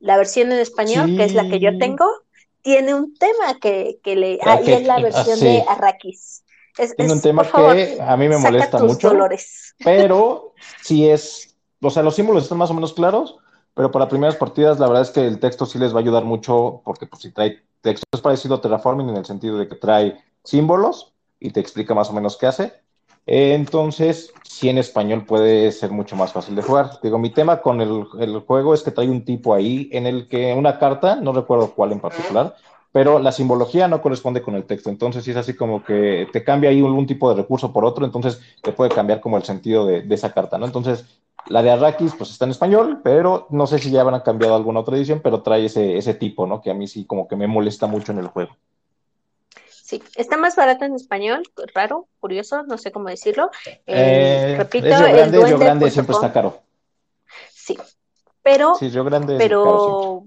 [0.00, 2.06] La versión en español, que es la que yo tengo,
[2.62, 4.38] tiene un tema que, le...
[4.42, 6.44] Ahí es la ah, versión de Arrakis.
[6.96, 9.12] tiene un tema que a mí me molesta mucho,
[9.84, 13.36] pero sí es, o sea, los símbolos están más o menos claros,
[13.74, 16.24] pero para primeras partidas, la verdad es que el texto sí les va a ayudar
[16.24, 19.76] mucho, porque pues, si trae texto, es parecido a Terraforming en el sentido de que
[19.76, 22.72] trae símbolos y te explica más o menos qué hace.
[23.26, 26.98] Entonces, sí en español puede ser mucho más fácil de jugar.
[27.02, 30.52] Digo, mi tema con el, juego es que trae un tipo ahí en el que
[30.54, 32.56] una carta, no recuerdo cuál en particular,
[32.92, 34.90] pero la simbología no corresponde con el texto.
[34.90, 38.04] Entonces, sí es así como que te cambia ahí un, tipo de recurso por otro,
[38.04, 40.66] entonces te puede cambiar como el sentido de, de esa carta, ¿no?
[40.66, 41.04] Entonces,
[41.46, 44.80] la de Arrakis, pues está en español, pero no sé si ya habrán cambiado alguna
[44.80, 46.60] otra edición, pero trae ese, ese tipo, ¿no?
[46.60, 48.56] Que a mí sí como que me molesta mucho en el juego.
[49.90, 51.42] Sí, está más barato en español,
[51.74, 53.50] raro, curioso, no sé cómo decirlo.
[53.88, 56.62] Eh, repito, es Grande, el Grande siempre está caro.
[57.52, 57.76] Sí,
[58.40, 60.26] pero, sí, Grande pero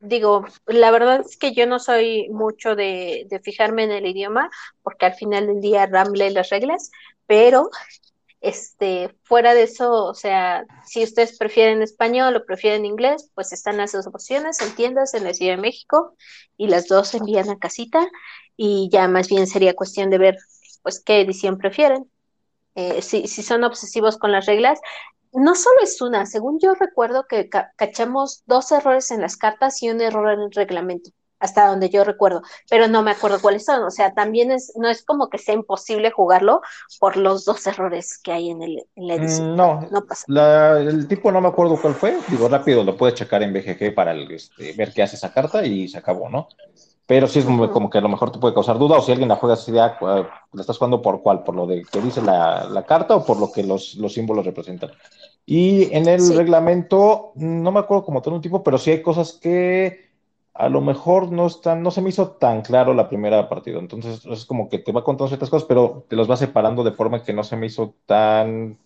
[0.00, 4.50] digo, la verdad es que yo no soy mucho de, de, fijarme en el idioma,
[4.82, 6.90] porque al final del día ramble las reglas,
[7.28, 7.70] pero
[8.44, 13.78] este, fuera de eso, o sea, si ustedes prefieren español o prefieren inglés, pues están
[13.78, 16.14] las dos opciones en tiendas en la Ciudad de México
[16.58, 18.06] y las dos se envían a casita
[18.56, 20.36] y ya más bien sería cuestión de ver
[20.82, 22.10] pues qué edición prefieren.
[22.74, 24.78] Eh, si, si son obsesivos con las reglas,
[25.32, 29.88] no solo es una, según yo recuerdo que cachamos dos errores en las cartas y
[29.88, 33.82] un error en el reglamento hasta donde yo recuerdo, pero no me acuerdo cuáles son.
[33.84, 36.62] O sea, también es, no es como que sea imposible jugarlo
[37.00, 39.56] por los dos errores que hay en, el, la edición.
[39.56, 40.24] No, no pasa.
[40.78, 42.18] el tipo no me acuerdo cuál fue.
[42.28, 45.88] Digo, rápido lo puedes checar en BGG para este, ver qué hace esa carta y
[45.88, 46.48] se acabó, ¿no?
[47.06, 49.28] Pero sí es como, que a lo mejor te puede causar duda, o si alguien
[49.28, 52.22] la juega así de, ah, la estás jugando por cuál, por lo de que dice
[52.22, 54.90] la, carta o por lo que los, los símbolos representan.
[55.44, 59.32] Y en el reglamento, no me acuerdo como todo un tipo, pero sí hay cosas
[59.32, 60.03] que
[60.54, 63.78] a lo mejor no están, no se me hizo tan claro la primera partida.
[63.80, 66.92] Entonces es como que te va contando ciertas cosas, pero te los va separando de
[66.92, 68.78] forma que no se me hizo tan,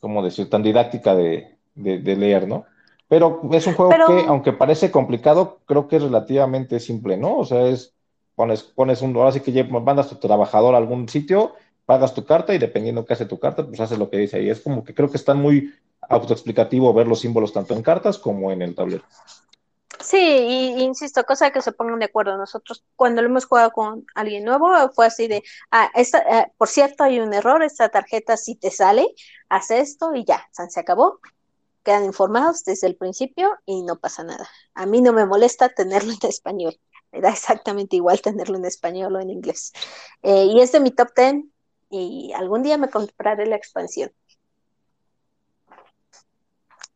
[0.00, 2.64] ¿cómo decir?, tan didáctica de, leer, ¿no?
[3.06, 7.38] Pero es un juego que, aunque parece complicado, creo que es relativamente simple, ¿no?
[7.38, 7.94] O sea, es,
[8.34, 11.54] pones, pones un, ahora sí que mandas tu trabajador a algún sitio,
[11.86, 14.50] pagas tu carta y dependiendo qué hace tu carta, pues haces lo que dice ahí.
[14.50, 15.74] Es como que creo que está muy
[16.08, 19.04] autoexplicativo ver los símbolos tanto en cartas como en el tablero.
[20.02, 22.36] Sí, y, insisto, cosa que se pongan de acuerdo.
[22.38, 26.68] Nosotros cuando lo hemos jugado con alguien nuevo fue así de, ah, esta, eh, por
[26.68, 29.06] cierto, hay un error, esta tarjeta si te sale,
[29.50, 31.20] haz esto y ya, se acabó.
[31.84, 34.48] Quedan informados desde el principio y no pasa nada.
[34.74, 36.78] A mí no me molesta tenerlo en español.
[37.12, 39.72] Me da exactamente igual tenerlo en español o en inglés.
[40.22, 41.44] Eh, y es de mi top 10
[41.90, 44.12] y algún día me compraré la expansión.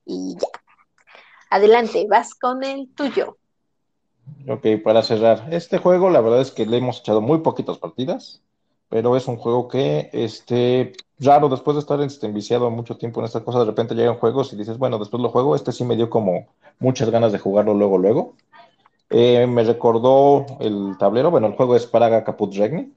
[0.07, 0.54] Y ya.
[1.51, 3.36] Adelante, vas con el tuyo.
[4.49, 8.42] Ok, para cerrar, este juego la verdad es que le hemos echado muy poquitas partidas,
[8.88, 13.26] pero es un juego que, este, raro, después de estar este, enviciado mucho tiempo en
[13.26, 15.97] esta cosa, de repente llegan juegos y dices, bueno, después lo juego, este sí me
[15.97, 16.47] dio como
[16.78, 18.34] muchas ganas de jugarlo luego, luego.
[19.11, 22.92] Eh, me recordó el tablero, bueno, el juego es Praga Caput Regni.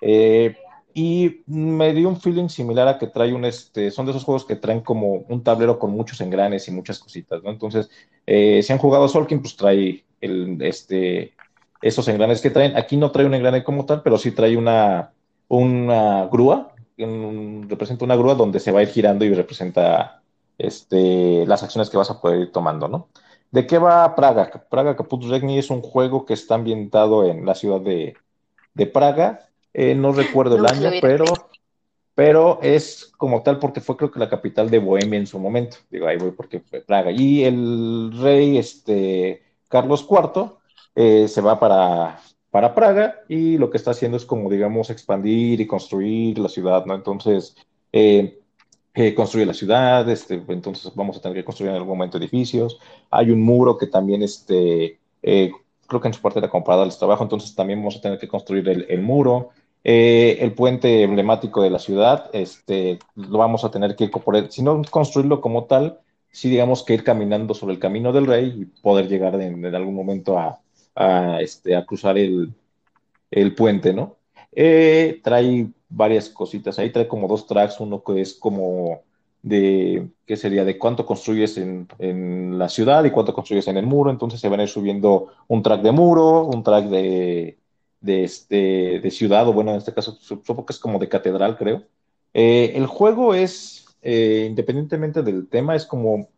[0.00, 0.56] Eh,
[1.00, 4.44] y me dio un feeling similar a que trae un, este, son de esos juegos
[4.44, 7.50] que traen como un tablero con muchos engranes y muchas cositas, ¿no?
[7.50, 7.88] Entonces,
[8.26, 11.34] eh, si han jugado Solkin, pues trae el, este,
[11.82, 12.76] esos engranes que traen.
[12.76, 15.12] Aquí no trae un engrane como tal, pero sí trae una,
[15.46, 20.20] una grúa, representa una grúa donde se va a ir girando y representa
[20.58, 23.08] este, las acciones que vas a poder ir tomando, ¿no?
[23.52, 24.50] ¿De qué va Praga?
[24.68, 28.16] Praga Caput Regni es un juego que está ambientado en la ciudad de,
[28.74, 29.47] de Praga
[29.80, 31.24] eh, no recuerdo el año, pero,
[32.12, 35.76] pero es como tal porque fue creo que la capital de Bohemia en su momento.
[35.88, 37.12] Digo, ahí voy porque fue Praga.
[37.12, 40.50] Y el rey este, Carlos IV
[40.96, 42.20] eh, se va para,
[42.50, 46.84] para Praga y lo que está haciendo es como, digamos, expandir y construir la ciudad,
[46.84, 46.96] ¿no?
[46.96, 47.54] Entonces,
[47.92, 48.36] eh,
[49.14, 52.80] construye la ciudad, este, entonces vamos a tener que construir en algún momento edificios.
[53.12, 57.22] Hay un muro que también, este, creo que en su parte era comprada al trabajo,
[57.22, 59.50] entonces también vamos a tener que construir el muro.
[59.84, 64.10] Eh, el puente emblemático de la ciudad, este, lo vamos a tener que
[64.50, 66.00] si no construirlo como tal,
[66.30, 69.94] sí digamos que ir caminando sobre el camino del rey y poder llegar en, algún
[69.94, 72.54] momento a, este, a cruzar el,
[73.56, 74.16] puente, ¿no?
[74.52, 79.02] Eh, trae varias cositas ahí, trae como dos tracks, uno que es como
[79.42, 80.64] de, ¿qué sería?
[80.64, 84.48] De cuánto construyes en, en, la ciudad y cuánto construyes en el muro, entonces se
[84.48, 87.58] van a ir subiendo un track de muro, un track de,
[88.00, 91.56] de, este, de ciudad, o bueno, en este caso supongo que es como de catedral,
[91.56, 91.84] creo.
[92.34, 96.28] Eh, el juego es, eh, independientemente del tema, es como,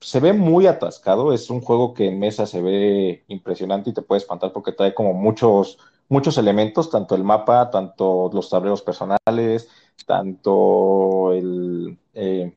[0.00, 4.02] se ve muy atascado, es un juego que en mesa se ve impresionante y te
[4.02, 5.78] puede espantar porque trae como muchos,
[6.08, 9.68] muchos elementos, tanto el mapa, tanto los tableros personales,
[10.06, 12.54] tanto el, eh,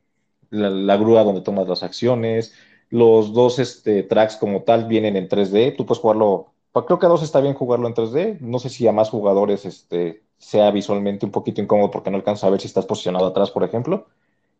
[0.50, 2.54] la, grúa donde tomas las acciones,
[2.90, 7.08] los dos este, tracks como tal vienen en 3D, tú puedes jugarlo creo que a
[7.08, 8.40] dos está bien jugarlo en 3D.
[8.40, 12.46] No sé si a más jugadores este, sea visualmente un poquito incómodo porque no alcanza
[12.46, 14.06] a ver si estás posicionado atrás, por ejemplo.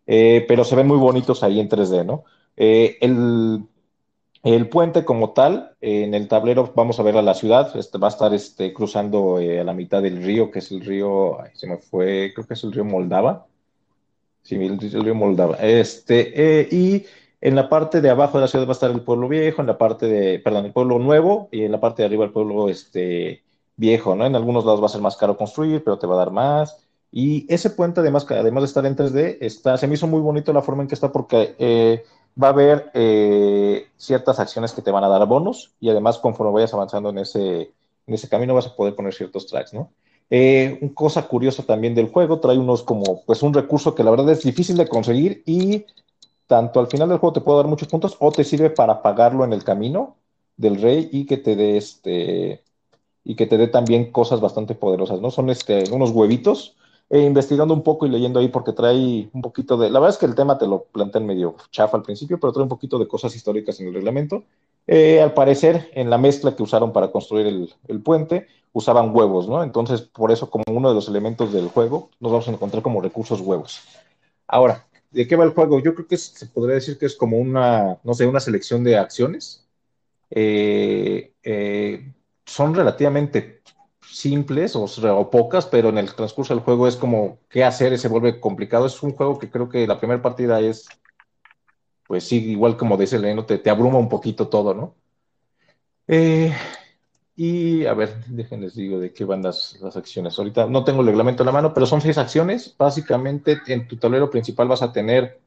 [0.06, 2.24] Eh, pero se ven muy bonitos ahí en 3D, ¿no?
[2.56, 7.98] Eh, el, puente como tal, en el tablero vamos a ver a la ciudad, este,
[7.98, 11.38] va a estar este, cruzando eh, a la mitad del río, que es el río,
[11.54, 13.46] se me fue, creo que es el río Moldava.
[14.42, 15.56] Sí, el, el río Moldava.
[15.56, 17.04] Este, y
[17.43, 19.66] en la parte de abajo de la ciudad va a estar el pueblo viejo, en
[19.66, 22.68] la parte de, perdón, el pueblo nuevo y en la parte de arriba el pueblo
[22.68, 23.43] este,
[23.76, 24.24] viejo, ¿no?
[24.24, 26.78] En algunos lados va a ser más caro construir, pero te va a dar más.
[27.11, 30.53] Y ese puente, además, además de estar en 3D, está, se me hizo muy bonito
[30.53, 32.05] la forma en que está porque eh,
[32.40, 36.53] va a haber eh, ciertas acciones que te van a dar bonos y además conforme
[36.53, 37.72] vayas avanzando en ese,
[38.07, 39.90] en ese camino vas a poder poner ciertos tracks, ¿no?
[40.30, 44.12] Eh, una cosa curiosa también del juego, trae unos como, pues un recurso que la
[44.12, 45.84] verdad es difícil de conseguir y
[46.53, 49.42] tanto al final del juego te puede dar muchos puntos o te sirve para pagarlo
[49.42, 50.16] en el camino
[50.59, 52.62] del rey y que te dé este
[53.24, 55.30] y que te dé también cosas bastante poderosas, ¿no?
[55.30, 56.76] Son este, unos huevitos.
[57.09, 59.88] E investigando un poco y leyendo ahí porque trae un poquito de.
[59.90, 62.62] La verdad es que el tema te lo plantean medio chafa al principio, pero trae
[62.62, 64.44] un poquito de cosas históricas en el reglamento.
[64.86, 69.48] Eh, al parecer, en la mezcla que usaron para construir el, el, puente, usaban huevos,
[69.48, 69.62] ¿no?
[69.62, 73.00] Entonces, por eso, como uno de los elementos del juego, nos vamos a encontrar como
[73.00, 73.80] recursos huevos.
[74.46, 75.80] Ahora, ¿De qué va el juego?
[75.80, 78.96] Yo creo que se podría decir que es como una, no sé, una selección de
[78.96, 79.68] acciones.
[80.30, 82.12] Eh, eh,
[82.46, 83.62] son relativamente
[84.00, 88.08] simples o, pocas, pero en el transcurso del juego es como qué hacer y se
[88.08, 88.86] vuelve complicado.
[88.86, 90.88] Es un juego que creo que la primera partida es,
[92.06, 94.94] pues sí, igual como dice Leno, te, te abruma un poquito todo, ¿no?
[96.08, 96.52] Eh,
[97.34, 100.38] y a ver, déjenles digo de qué van las, acciones.
[100.38, 102.74] Ahorita no tengo el reglamento en la mano, pero son seis acciones.
[102.78, 105.40] Básicamente en tu tablero principal vas a tener,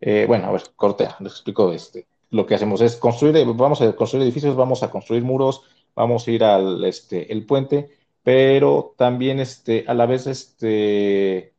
[0.00, 2.06] eh, bueno, a ver, cortea, les explico este.
[2.30, 5.62] Lo que hacemos es construir, vamos a construir edificios, vamos a construir muros,
[5.94, 7.90] vamos a ir al este, el puente,
[8.22, 11.53] pero también este, a la vez este,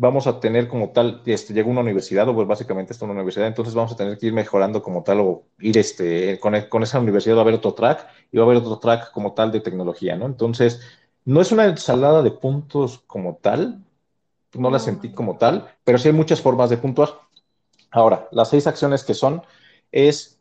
[0.00, 3.46] vamos a tener como tal, este, llega una universidad, o pues básicamente está una universidad,
[3.46, 6.98] entonces vamos a tener que ir mejorando como tal, o ir este, con, con esa
[6.98, 9.60] universidad va a haber otro track, y va a haber otro track como tal de
[9.60, 10.24] tecnología, ¿no?
[10.24, 10.80] Entonces,
[11.26, 13.84] no es una ensalada de puntos como tal,
[14.54, 17.10] no la sentí como tal, pero sí hay muchas formas de puntuar.
[17.90, 19.42] Ahora, las seis acciones que son
[19.92, 20.40] es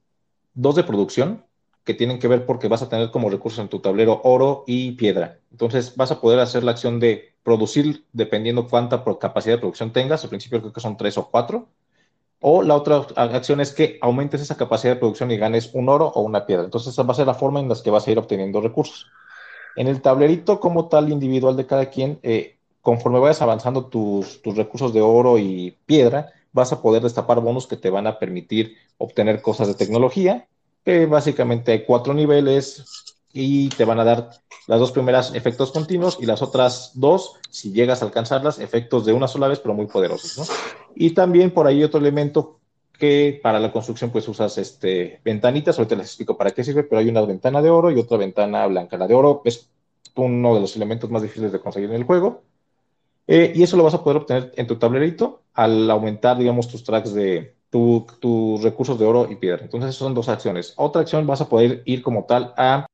[0.53, 1.43] dos de producción,
[1.90, 4.92] que tienen que ver porque vas a tener como recursos en tu tablero oro y
[4.92, 5.40] piedra.
[5.50, 10.24] Entonces vas a poder hacer la acción de producir dependiendo cuánta capacidad de producción tengas.
[10.24, 11.68] Al principio creo que son tres o cuatro.
[12.42, 16.12] O la otra acción es que aumentes esa capacidad de producción y ganes un oro
[16.14, 16.64] o una piedra.
[16.64, 19.08] Entonces esa va a ser la forma en la que vas a ir obteniendo recursos.
[19.76, 24.56] En el tablerito como tal individual de cada quien, eh, conforme vayas avanzando tus, tus
[24.56, 28.76] recursos de oro y piedra, vas a poder destapar bonos que te van a permitir
[29.00, 30.48] obtener cosas de tecnología
[30.84, 34.30] que básicamente hay cuatro niveles y te van a dar
[34.68, 39.14] las dos primeras efectos continuos y las otras dos, si llegas a alcanzarlas, efectos de
[39.14, 40.52] una sola vez, pero muy poderosos.
[40.96, 42.60] Y también por ahí otro elemento
[43.00, 47.00] que para la construcción pues usas este, ventanitas, ahorita les explico para qué sirve, pero
[47.00, 48.98] hay una ventana de oro y otra ventana blanca.
[48.98, 49.70] La de oro es
[50.16, 52.44] uno de los elementos más difíciles de conseguir en el juego.
[53.26, 56.84] Eh, y eso lo vas a poder obtener en tu tablerito al aumentar, digamos, tus
[56.84, 59.64] tracks de, tus recursos de oro y piedra.
[59.64, 60.74] Entonces, son dos acciones.
[60.78, 62.88] Otra acción vas a poder ir como tal a,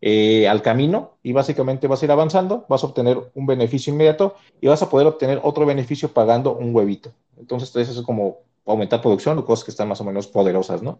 [0.00, 4.36] eh, al camino y básicamente vas a ir avanzando, vas a obtener un beneficio inmediato
[4.60, 7.12] y vas a poder obtener otro beneficio pagando un huevito.
[7.38, 10.98] Entonces, eso es como aumentar producción o cosas que están más o menos poderosas, ¿no?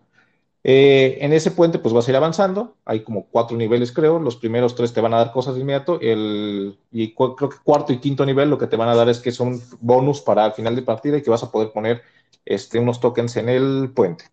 [0.68, 2.74] Eh, en ese puente, pues vas a ir avanzando.
[2.84, 4.18] Hay como cuatro niveles, creo.
[4.18, 6.00] Los primeros tres te van a dar cosas de inmediato.
[6.00, 9.20] El, y creo que cuarto y quinto nivel lo que te van a dar es
[9.20, 12.02] que son bonus para el final de partida y que vas a poder poner
[12.46, 14.24] este, unos tokens en el puente.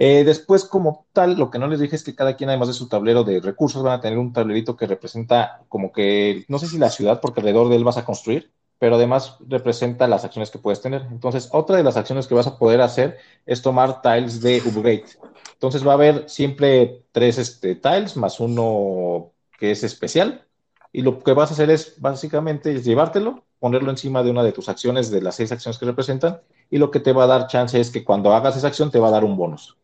[0.00, 2.74] Eh, después, como tal, lo que no les dije es que cada quien, además de
[2.74, 6.68] su tablero de recursos, van a tener un tablerito que representa como que, no sé
[6.68, 10.50] si la ciudad, porque alrededor de él vas a construir, pero además representa las acciones
[10.52, 11.02] que puedes tener.
[11.10, 15.04] Entonces, otra de las acciones que vas a poder hacer es tomar tiles de upgrade.
[15.54, 20.46] Entonces, va a haber siempre tres este, tiles más uno que es especial.
[20.92, 24.68] Y lo que vas a hacer es básicamente llevártelo, ponerlo encima de una de tus
[24.68, 26.40] acciones, de las seis acciones que representan,
[26.70, 28.98] y lo que te va a dar chance es que cuando hagas esa acción te
[28.98, 29.76] va a dar un bonus.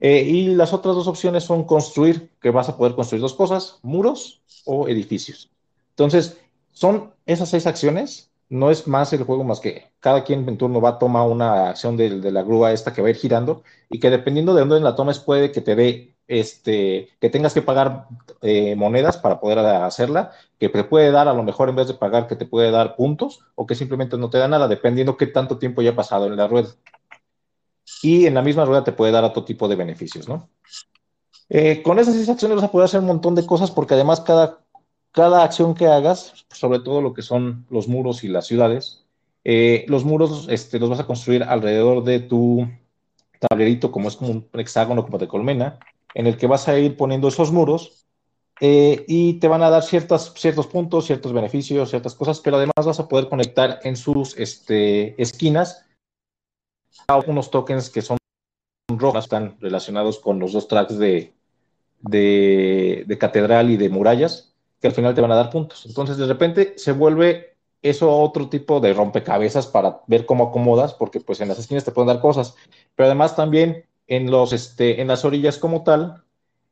[0.00, 3.78] Eh, y las otras dos opciones son construir, que vas a poder construir dos cosas,
[3.82, 5.50] muros o edificios.
[5.90, 6.38] Entonces,
[6.72, 10.80] son esas seis acciones, no es más el juego más que cada quien en turno
[10.80, 13.98] va a tomar una acción de, la grúa esta que va a ir girando y
[13.98, 18.06] que dependiendo de dónde la tomes puede que te dé este, que tengas que pagar
[18.42, 21.94] eh, monedas para poder hacerla, que te puede dar a lo mejor en vez de
[21.94, 25.26] pagar que te puede dar puntos o que simplemente no te da nada, dependiendo qué
[25.26, 26.68] tanto tiempo ya pasado en la rueda.
[28.02, 30.48] Y en la misma rueda te puede dar otro tipo de beneficios, ¿no?
[31.48, 34.20] Eh, con esas seis acciones vas a poder hacer un montón de cosas porque además
[34.20, 34.58] cada,
[35.12, 39.06] cada acción que hagas, sobre todo lo que son los muros y las ciudades,
[39.44, 42.68] eh, los muros este, los vas a construir alrededor de tu
[43.40, 45.78] tablerito, como es como un hexágono, como de colmena,
[46.18, 48.04] en el que vas a ir poniendo esos muros
[48.60, 52.84] eh, y te van a dar ciertas, ciertos puntos, ciertos beneficios, ciertas cosas, pero además
[52.84, 55.86] vas a poder conectar en sus este, esquinas
[57.06, 58.18] a unos tokens que son
[58.88, 61.34] rojos, están relacionados con los dos tracks de,
[62.00, 65.86] de, de, catedral y de murallas, que al final te van a dar puntos.
[65.86, 71.20] Entonces, de repente se vuelve eso otro tipo de rompecabezas para ver cómo acomodas, porque
[71.20, 72.56] pues en las esquinas te pueden dar cosas,
[72.96, 76.24] pero además también en, los, este, en las orillas como tal,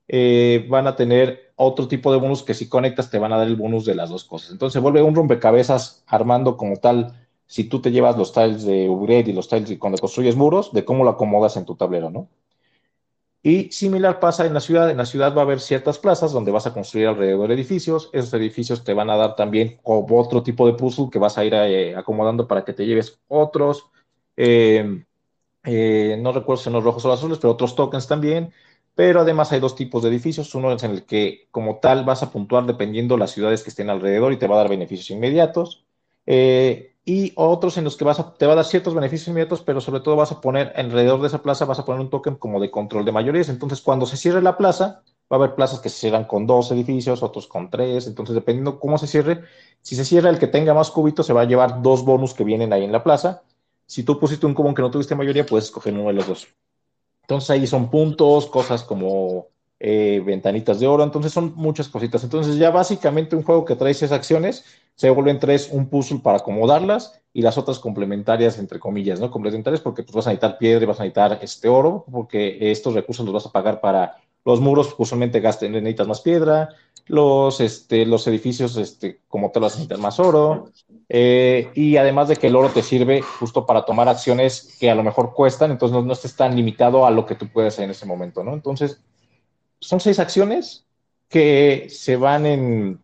[0.09, 3.47] eh, van a tener otro tipo de bonus que si conectas te van a dar
[3.47, 4.51] el bonus de las dos cosas.
[4.51, 7.15] Entonces vuelve un rompecabezas armando como tal,
[7.47, 10.73] si tú te llevas los tiles de upgrade y los tiles y cuando construyes muros,
[10.73, 12.29] de cómo lo acomodas en tu tablero, ¿no?
[13.43, 14.91] Y similar pasa en la ciudad.
[14.91, 18.11] En la ciudad va a haber ciertas plazas donde vas a construir alrededor edificios.
[18.13, 21.55] Esos edificios te van a dar también otro tipo de puzzle que vas a ir
[21.55, 23.87] eh, acomodando para que te lleves otros.
[24.37, 25.05] Eh,
[25.67, 28.53] eh, no recuerdo si son los rojos o los azules, pero otros tokens también.
[28.95, 30.55] Pero además hay dos tipos de edificios.
[30.55, 33.91] Uno es en el que como tal vas a puntuar dependiendo las ciudades que estén
[33.91, 35.85] alrededor y te va a dar beneficios inmediatos.
[36.27, 39.63] Eh, y otros en los que vas a, te va a dar ciertos beneficios inmediatos,
[39.63, 42.37] pero sobre todo vas a poner alrededor de esa plaza, vas a poner un token
[42.37, 43.49] como de control de mayorías.
[43.49, 45.03] Entonces, cuando se cierre la plaza,
[45.33, 48.07] va a haber plazas que se cierran con dos edificios, otros con tres.
[48.07, 49.43] Entonces, dependiendo cómo se cierre,
[49.83, 52.45] si se cierra el que tenga más cubitos, se va a llevar dos bonus que
[52.45, 53.43] vienen ahí en la plaza.
[53.87, 56.49] Si tú pusiste un cubo que no tuviste mayoría, puedes escoger uno de los dos.
[57.23, 62.23] Entonces ahí son puntos, cosas como eh, ventanitas de oro, entonces son muchas cositas.
[62.25, 64.65] Entonces ya básicamente un juego que trae esas acciones
[64.95, 69.31] se vuelven tres un puzzle para acomodarlas y las otras complementarias, entre comillas, ¿no?
[69.31, 72.95] Complementarias porque pues, vas a necesitar piedra y vas a necesitar este oro, porque estos
[72.95, 74.17] recursos los vas a pagar para
[74.47, 76.71] los muros, usualmente gasten, necesitas más piedra,
[77.09, 80.71] los, este, los edificios, este, como te vas a necesitar más oro,
[81.09, 84.95] Eh, y además de que el oro te sirve justo para tomar acciones que a
[84.95, 87.85] lo mejor cuestan, entonces no, no estés tan limitado a lo que tú puedes hacer
[87.85, 88.53] en ese momento, ¿no?
[88.55, 89.01] Entonces,
[89.81, 90.87] son seis acciones
[91.29, 93.01] que se van en,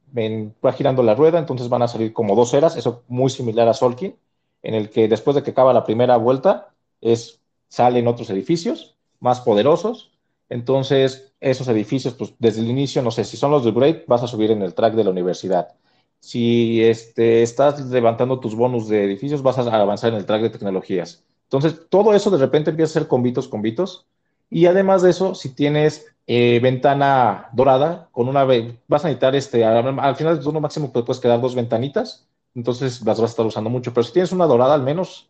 [0.77, 4.17] girando la rueda, entonces van a salir como dos eras, eso muy similar a Solkin,
[4.63, 9.41] en el que después de que acaba la primera vuelta, es, salen otros edificios más
[9.41, 10.13] poderosos,
[10.49, 14.23] entonces esos edificios, pues desde el inicio, no sé, si son los de Great, vas
[14.23, 15.75] a subir en el track de la universidad
[16.23, 20.51] si este, estás levantando tus bonus de edificios, vas a avanzar en el track de
[20.51, 21.25] tecnologías.
[21.45, 24.07] Entonces, todo eso de repente empieza a ser convitos, convitos.
[24.49, 29.65] Y además de eso, si tienes eh, ventana dorada, con una vas a necesitar, este,
[29.65, 33.69] al, final del turno máximo puedes quedar dos ventanitas, entonces las vas a estar usando
[33.69, 33.93] mucho.
[33.93, 35.29] Pero si tienes una dorada, al menos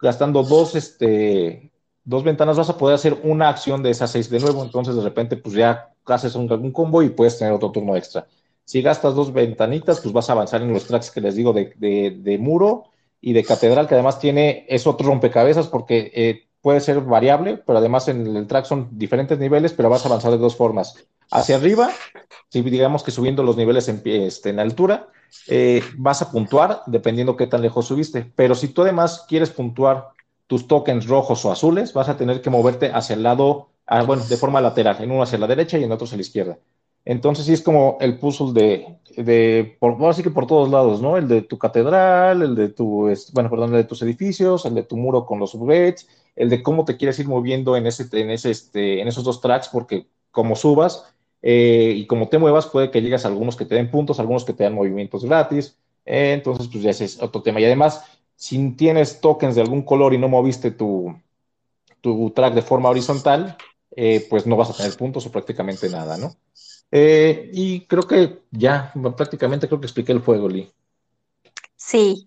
[0.00, 1.70] gastando dos, este,
[2.02, 4.64] dos ventanas, vas a poder hacer una acción de esas seis de nuevo.
[4.64, 8.26] Entonces, de repente, pues ya haces un, algún combo y puedes tener otro turno extra.
[8.66, 12.36] Si gastas dos ventanitas, pues vas a avanzar en los tracks que les digo de,
[12.40, 12.86] muro
[13.20, 17.78] y de catedral, que además tiene, es otro rompecabezas porque eh, puede ser variable, pero
[17.78, 20.96] además en el track son diferentes niveles, pero vas a avanzar de dos formas.
[21.30, 21.90] Hacia arriba,
[22.48, 25.10] si digamos que subiendo los niveles en, este, en altura,
[25.46, 28.32] eh, vas a puntuar dependiendo qué tan lejos subiste.
[28.34, 30.08] Pero si tú además quieres puntuar
[30.48, 34.24] tus tokens rojos o azules, vas a tener que moverte hacia el lado, ah, bueno,
[34.24, 36.58] de forma lateral, en uno hacia la derecha y en otro hacia la izquierda.
[37.06, 41.16] Entonces sí es como el puzzle de, de por, así que por todos lados, ¿no?
[41.16, 44.82] El de tu catedral, el de tu, bueno, perdón, el de tus edificios, el de
[44.82, 48.30] tu muro con los upgrades, el de cómo te quieres ir moviendo en ese, en
[48.30, 53.24] este, esos dos tracks, porque como subas eh, y como te muevas, puede que llegues
[53.24, 55.78] a algunos que te den puntos, algunos que te dan movimientos gratis.
[56.04, 57.60] Eh, entonces, pues ya ese es otro tema.
[57.60, 58.02] Y además,
[58.34, 61.14] si tienes tokens de algún color y no moviste tu,
[62.00, 63.56] tu track de forma horizontal,
[63.94, 66.34] eh, pues no vas a tener puntos o prácticamente nada, ¿no?
[66.98, 70.72] Eh, y creo que ya, prácticamente creo que expliqué el juego, Lee.
[71.76, 72.26] Sí,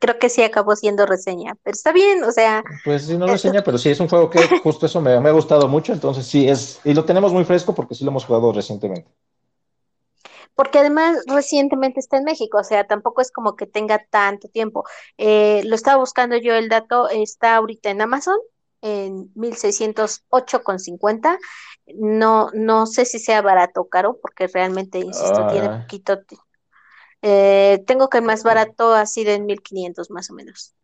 [0.00, 2.64] creo que sí acabó siendo reseña, pero está bien, o sea.
[2.84, 5.68] Pues sí, no reseña, pero sí es un juego que justo eso me, ha gustado
[5.68, 9.08] mucho, entonces sí es, y lo tenemos muy fresco porque sí lo hemos jugado recientemente.
[10.56, 14.82] Porque además recientemente está en México, o sea, tampoco es como que tenga tanto tiempo.
[15.16, 18.38] Eh, lo estaba buscando yo el dato, está ahorita en Amazon
[18.84, 21.38] en 1608,50
[21.96, 25.80] no, no sé si sea barato o caro, porque realmente, insisto, tiene ah.
[25.82, 26.20] poquito.
[27.22, 30.74] Eh, tengo que el más barato así de 1500 más o menos.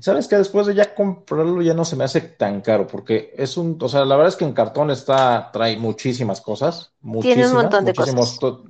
[0.00, 3.58] Sabes que después de ya comprarlo ya no se me hace tan caro, porque es
[3.58, 6.94] un, o sea, la verdad es que en cartón está, trae muchísimas cosas.
[7.20, 8.14] Tiene un montón de cosas.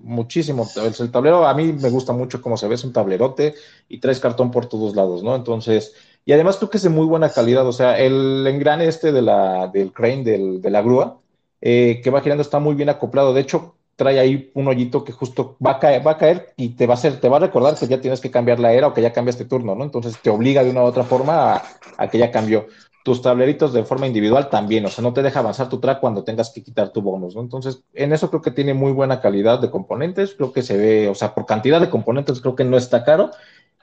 [0.00, 0.68] Muchísimo.
[0.74, 3.54] El, tablero a mí me gusta mucho como se ve, es un tablerote
[3.88, 5.36] y traes cartón por todos lados, ¿no?
[5.36, 5.94] Entonces,
[6.26, 9.22] y además creo que es de muy buena calidad, o sea, el engrane este de
[9.22, 11.20] la, del crane, del, de la grúa,
[11.60, 13.32] eh, que va girando está muy bien acoplado.
[13.32, 16.70] De hecho, trae ahí un hoyito que justo va a caer, va a caer y
[16.70, 18.88] te va a hacer, te va a recordar que ya tienes que cambiar la era
[18.88, 19.84] o que ya cambiaste turno, ¿no?
[19.84, 21.62] Entonces te obliga de una u otra forma
[21.96, 22.66] a, que ya cambió.
[23.04, 26.24] Tus tableritos de forma individual también, o sea, no te deja avanzar tu track cuando
[26.24, 27.40] tengas que quitar tu bonus, ¿no?
[27.40, 31.08] Entonces, en eso creo que tiene muy buena calidad de componentes, creo que se ve,
[31.08, 33.30] o sea, por cantidad de componentes creo que no está caro.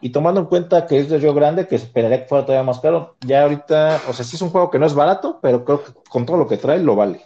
[0.03, 2.81] Y tomando en cuenta que es de Río Grande, que esperaría que fuera todavía más
[2.81, 5.81] caro, ya ahorita, o sea, sí es un juego que no es barato, pero creo
[5.81, 7.25] que con todo lo que trae lo vale.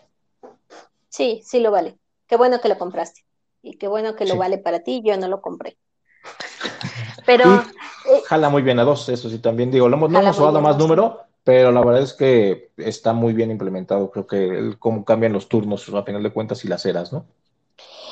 [1.10, 1.98] Sí, sí lo vale.
[2.28, 3.26] Qué bueno que lo compraste.
[3.64, 5.02] Y qué bueno que lo vale para ti.
[5.04, 5.76] Yo no lo compré.
[7.26, 7.52] Pero.
[7.56, 9.90] Eh, jala muy bien a dos, eso sí, también digo.
[9.90, 14.12] no hemos jugado más número, pero la verdad es que está muy bien implementado.
[14.12, 17.26] Creo que cómo cambian los turnos, a final de cuentas, y las eras, ¿no?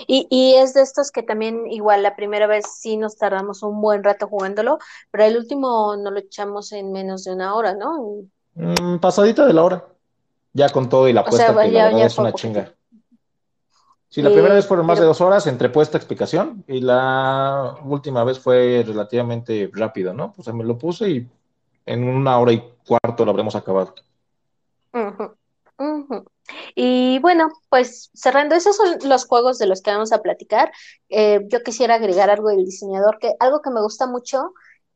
[0.08, 3.82] Y, y, es de estos que también, igual, la primera vez sí nos tardamos un
[3.82, 4.80] buen rato jugándolo,
[5.12, 8.24] pero el último no lo echamos en menos de una hora, ¿no?
[8.56, 9.86] Mm, pasadita de la hora.
[10.54, 12.74] Ya con todo y la apuesta, que la verdad es una chinga.
[14.08, 18.24] Sí, la primera vez fueron más de dos horas entre puesta explicación y la última
[18.24, 20.32] vez fue relativamente rápido, ¿no?
[20.32, 21.28] Pues me lo puse y
[21.86, 23.94] en una hora y cuarto lo habremos acabado.
[26.76, 30.72] Y bueno, pues cerrando, esos son los juegos de los que vamos a platicar.
[31.10, 34.54] Eh, yo quisiera agregar algo del diseñador, que algo que me gusta mucho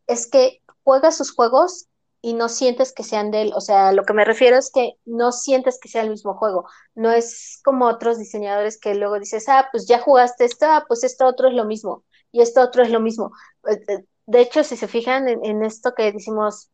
[0.08, 1.88] es que juega sus juegos
[2.22, 3.54] y no sientes que sean de él.
[3.56, 6.68] O sea, lo que me refiero es que no sientes que sea el mismo juego.
[6.96, 11.04] No es como otros diseñadores que luego dices, ah, pues ya jugaste esto, ah, pues
[11.04, 12.04] esto otro es lo mismo.
[12.32, 13.32] Y esto otro es lo mismo.
[13.68, 16.70] Eh, eh, de hecho, si se fijan en, esto que decimos,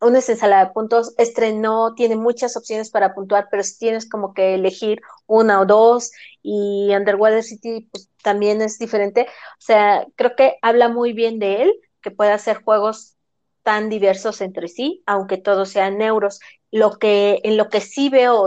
[0.00, 1.14] una ensalada de puntos,
[1.54, 6.12] no tiene muchas opciones para puntuar, pero si tienes como que elegir una o dos,
[6.42, 9.22] y Underwater City pues, también es diferente.
[9.22, 13.16] O sea, creo que habla muy bien de él, que puede hacer juegos
[13.62, 16.40] tan diversos entre sí, aunque todos sean neuros.
[16.70, 18.46] Lo que, en lo que sí veo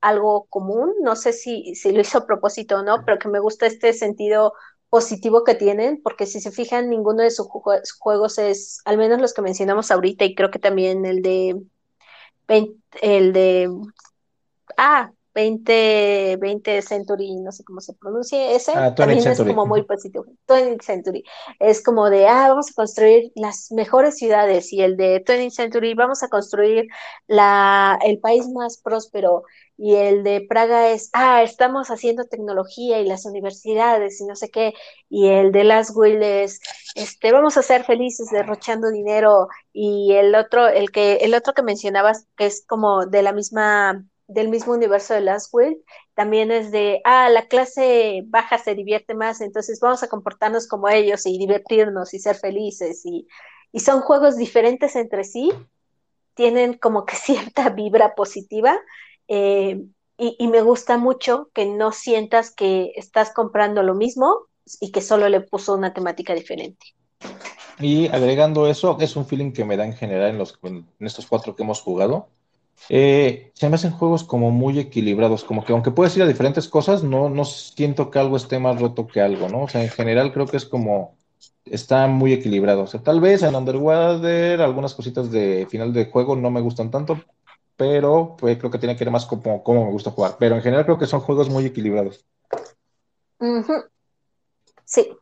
[0.00, 3.40] algo común, no sé si, si lo hizo a propósito o no, pero que me
[3.40, 4.54] gusta este sentido
[4.90, 7.48] positivo que tienen, porque si se fijan, ninguno de sus
[7.98, 11.60] juegos es, al menos los que mencionamos ahorita, y creo que también el de,
[13.02, 13.70] el de,
[14.76, 19.84] ah, 20, 20 Century, no sé cómo se pronuncia ese, ah, también es como muy
[19.84, 20.24] positivo.
[20.48, 21.22] 20 Century.
[21.60, 25.94] Es como de, ah, vamos a construir las mejores ciudades y el de 20 Century,
[25.94, 26.88] vamos a construir
[27.28, 29.44] la, el país más próspero
[29.78, 34.50] y el de Praga es, ah, estamos haciendo tecnología y las universidades y no sé
[34.50, 34.74] qué,
[35.08, 36.60] y el de Las Will es,
[36.96, 41.62] este, vamos a ser felices derrochando dinero y el otro, el que, el otro que
[41.62, 45.82] mencionabas que es como de la misma del mismo universo de Last Will,
[46.14, 50.88] también es de, ah, la clase baja se divierte más, entonces vamos a comportarnos como
[50.88, 53.06] ellos y divertirnos y ser felices.
[53.06, 53.26] Y,
[53.72, 55.50] y son juegos diferentes entre sí,
[56.34, 58.78] tienen como que cierta vibra positiva.
[59.28, 59.84] Eh,
[60.16, 64.46] y, y, me gusta mucho que no sientas que estás comprando lo mismo
[64.80, 66.86] y que solo le puso una temática diferente.
[67.78, 71.26] Y agregando eso, es un feeling que me da en general en, los, en estos
[71.26, 72.28] cuatro que hemos jugado
[72.88, 76.68] eh, se me hacen juegos como muy equilibrados, como que aunque puedes ir a diferentes
[76.68, 79.62] cosas, no, no siento que algo esté más roto que algo, ¿no?
[79.62, 81.16] O sea, en general creo que es como,
[81.64, 82.82] está muy equilibrado.
[82.82, 86.90] O sea, tal vez en Underwater algunas cositas de final de juego no me gustan
[86.90, 87.20] tanto,
[87.78, 90.36] pero pues, creo que tiene que ver más como cómo me gusta jugar.
[90.38, 92.26] Pero en general creo que son juegos muy equilibrados.
[94.84, 95.16] Sí,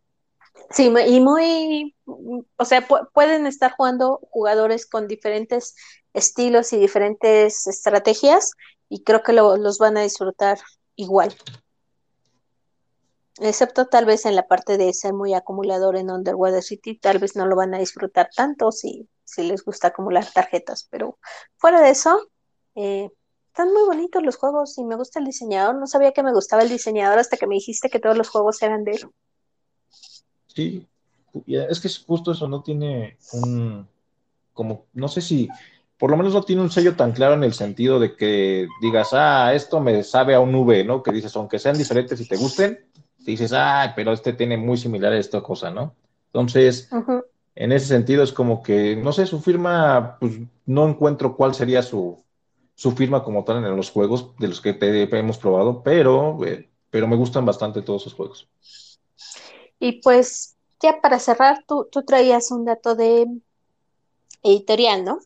[0.70, 5.76] Sí, y muy, o sea, pueden estar jugando jugadores con diferentes
[6.12, 8.52] estilos y diferentes estrategias
[8.88, 10.58] y creo que los van a disfrutar
[10.96, 11.34] igual.
[13.38, 17.36] Excepto tal vez en la parte de ser muy acumulador en Underwater City, tal vez
[17.36, 21.18] no lo van a disfrutar tanto si, si les gusta acumular tarjetas, pero
[21.58, 22.18] fuera de eso,
[22.76, 23.10] eh,
[23.48, 25.76] están muy bonitos los juegos y me gusta el diseñador.
[25.76, 28.60] No sabía que me gustaba el diseñador hasta que me dijiste que todos los juegos
[28.62, 29.08] eran de él.
[30.46, 30.86] Sí,
[31.46, 33.88] es que es justo eso, no tiene un,
[34.52, 35.48] como, no sé si,
[35.98, 39.08] por lo menos no tiene un sello tan claro en el sentido de que digas,
[39.12, 41.02] ah, esto me sabe a un V, ¿no?
[41.02, 42.78] Que dices, aunque sean diferentes y te gusten,
[43.18, 45.94] dices, ah, pero este tiene muy similar a esta cosa, ¿no?
[46.26, 46.90] Entonces,
[47.54, 50.34] en ese sentido es como que, no sé, su firma, pues
[50.66, 52.22] no encuentro cuál sería su,
[52.76, 56.68] su firma como tal en los juegos de los que te, hemos probado, pero, eh,
[56.90, 58.48] pero me gustan bastante todos esos juegos.
[59.80, 63.26] Y pues ya para cerrar, tú, tú traías un dato de
[64.42, 65.18] editorial, ¿no?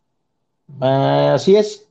[0.80, 1.88] Ah, así es.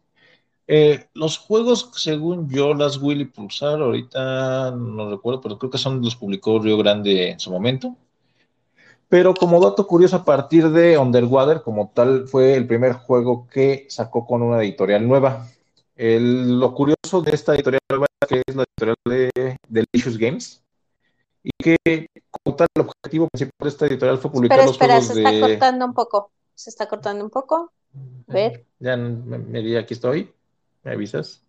[0.65, 6.01] Eh, los juegos, según yo, las Willy Pulsar, ahorita no recuerdo, pero creo que son
[6.01, 7.97] los publicó Río Grande en su momento.
[9.09, 13.87] Pero como dato curioso, a partir de Underwater, como tal, fue el primer juego que
[13.89, 15.47] sacó con una editorial nueva.
[15.97, 20.61] lo curioso de esta editorial nueva es que es la editorial de Delicious Games
[21.43, 25.13] y que como tal el objetivo principal de esta editorial fue publicar los espera, juegos
[25.13, 27.71] se está cortando un poco, se está cortando un poco.
[28.27, 28.65] A ver.
[28.79, 30.31] Ya me, di, aquí estoy,
[30.83, 31.41] ¿me avisas?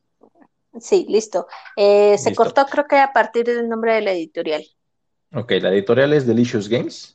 [0.81, 1.47] Sí, listo.
[1.77, 4.65] Eh, se cortó creo que a partir del nombre de la editorial.
[5.35, 7.15] Ok, la editorial es Delicious Games.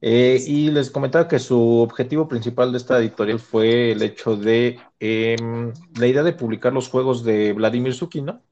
[0.00, 4.78] Eh, y les comentaba que su objetivo principal de esta editorial fue el hecho de
[5.00, 8.42] em, la idea de publicar los juegos de Vladimir Suki, ¿no?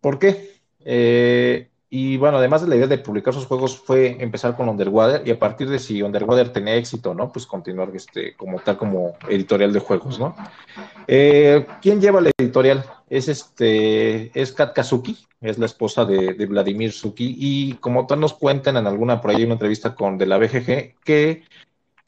[0.00, 0.60] ¿Por qué?
[0.80, 5.22] Eh, y bueno, además de la idea de publicar sus juegos fue empezar con Underwater
[5.24, 7.30] y a partir de si Underwater tenía éxito, ¿no?
[7.30, 10.34] Pues continuar este, como tal como editorial de juegos, ¿no?
[11.06, 12.84] Eh, ¿Quién lleva la editorial?
[13.08, 18.32] Es este, es Kat Kazuki, es la esposa de, Vladimir Suki y como tal nos
[18.32, 21.44] cuentan en alguna, por ahí una entrevista con de la BGG, que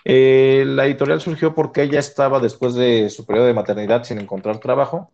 [0.04, 4.58] eh, la editorial surgió porque ella estaba después de su periodo de maternidad sin encontrar
[4.58, 5.10] trabajo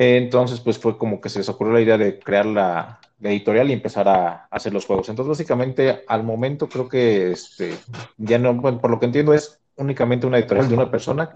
[0.00, 3.72] entonces, pues fue como que se les ocurrió la idea de crear la, editorial y
[3.72, 5.08] empezar a, hacer los juegos.
[5.08, 7.74] Entonces, básicamente, al momento creo que este,
[8.16, 11.30] ya no, por lo que entiendo, es únicamente una editorial de una persona.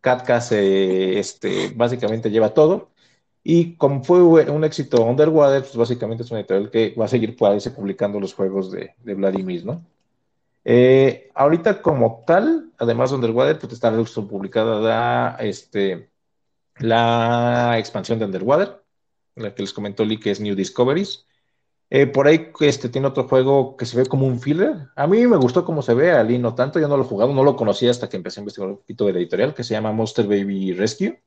[0.00, 2.90] Katka se, este, básicamente lleva todo.
[3.42, 7.36] Y como fue un éxito Underwater, pues básicamente es una editorial que va a seguir
[7.36, 9.84] pues, publicando los juegos de, Vladimir, ¿no?
[10.62, 13.90] Eh, ahorita como tal, además de Underwater, pues está
[14.28, 16.10] publicada este,
[16.78, 18.82] la expansión de Underwater,
[19.34, 21.26] la que les comentó Lee, que es New Discoveries.
[21.90, 24.88] Eh, por ahí este, tiene otro juego que se ve como un filler.
[24.94, 27.06] A mí me gustó cómo se ve, a Lee no tanto, yo no lo he
[27.06, 29.64] jugado, no lo conocía hasta que empecé a investigar un poquito de la editorial, que
[29.64, 31.20] se llama Monster Baby Rescue.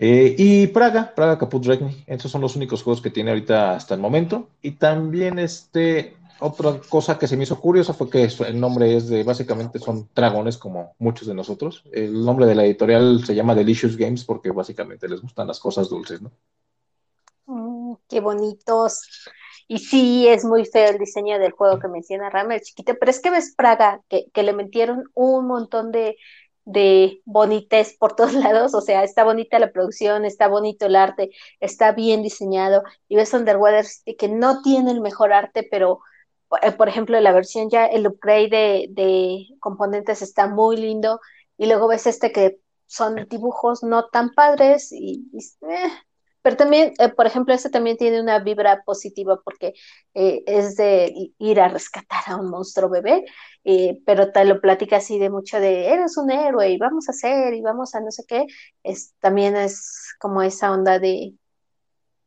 [0.00, 2.04] Eh, y Praga, Praga Caput Regni.
[2.06, 4.48] Esos son los únicos juegos que tiene ahorita hasta el momento.
[4.62, 9.08] Y también este, otra cosa que se me hizo curiosa fue que el nombre es
[9.08, 11.82] de, básicamente son dragones como muchos de nosotros.
[11.92, 15.88] El nombre de la editorial se llama Delicious Games porque básicamente les gustan las cosas
[15.88, 16.30] dulces, ¿no?
[18.08, 19.02] Qué bonitos.
[19.68, 23.10] Y sí, es muy feo el diseño del juego que menciona Rama, el chiquito, pero
[23.10, 26.16] es que ves Praga, que, le metieron un montón de,
[26.64, 27.22] de
[27.98, 31.30] por todos lados, o sea, está bonita la producción, está bonito el arte,
[31.60, 36.00] está bien diseñado, y ves Underwater City que no tiene el mejor arte, pero
[36.62, 41.20] eh, por ejemplo, la versión ya, el upgrade de, de componentes está muy lindo,
[41.58, 45.26] y luego ves este que son dibujos no tan padres, y,
[45.62, 45.90] eh,
[46.48, 49.74] pero también, eh, por ejemplo, este también tiene una vibra positiva porque
[50.14, 53.26] eh, es de ir a rescatar a un monstruo bebé,
[53.64, 57.12] eh, pero te lo platica así de mucho de eres un héroe y vamos a
[57.12, 58.46] hacer y vamos a no sé qué.
[58.82, 61.34] Es, también es como esa onda de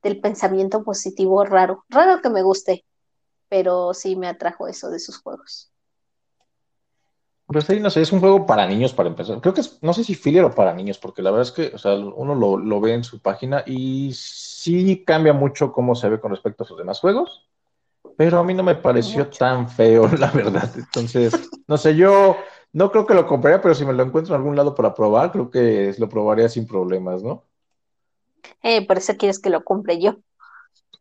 [0.04, 1.84] del pensamiento positivo raro.
[1.90, 2.86] Raro que me guste,
[3.50, 5.72] pero sí me atrajo eso de sus juegos.
[7.52, 9.42] Pues sí, no sé, es un juego para niños para empezar.
[9.42, 11.76] Creo que es, no sé si filial o para niños, porque la verdad es que,
[11.76, 16.08] o sea, uno lo, lo, ve en su página y sí cambia mucho cómo se
[16.08, 17.50] ve con respecto a sus demás juegos,
[18.16, 20.70] pero a mí no me pareció tan feo, la verdad.
[20.76, 21.34] Entonces,
[21.68, 22.38] no sé, yo
[22.72, 25.32] no creo que lo compraría, pero si me lo encuentro en algún lado para probar,
[25.32, 27.44] creo que lo probaría sin problemas, ¿no?
[28.64, 30.18] Eh, por eso quieres que lo compre yo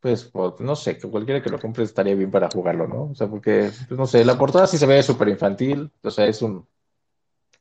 [0.01, 3.11] pues, no sé, que cualquiera que lo compre estaría bien para jugarlo, ¿no?
[3.11, 6.27] O sea, porque, pues, no sé, la portada sí se ve súper infantil, o sea,
[6.27, 6.67] es un,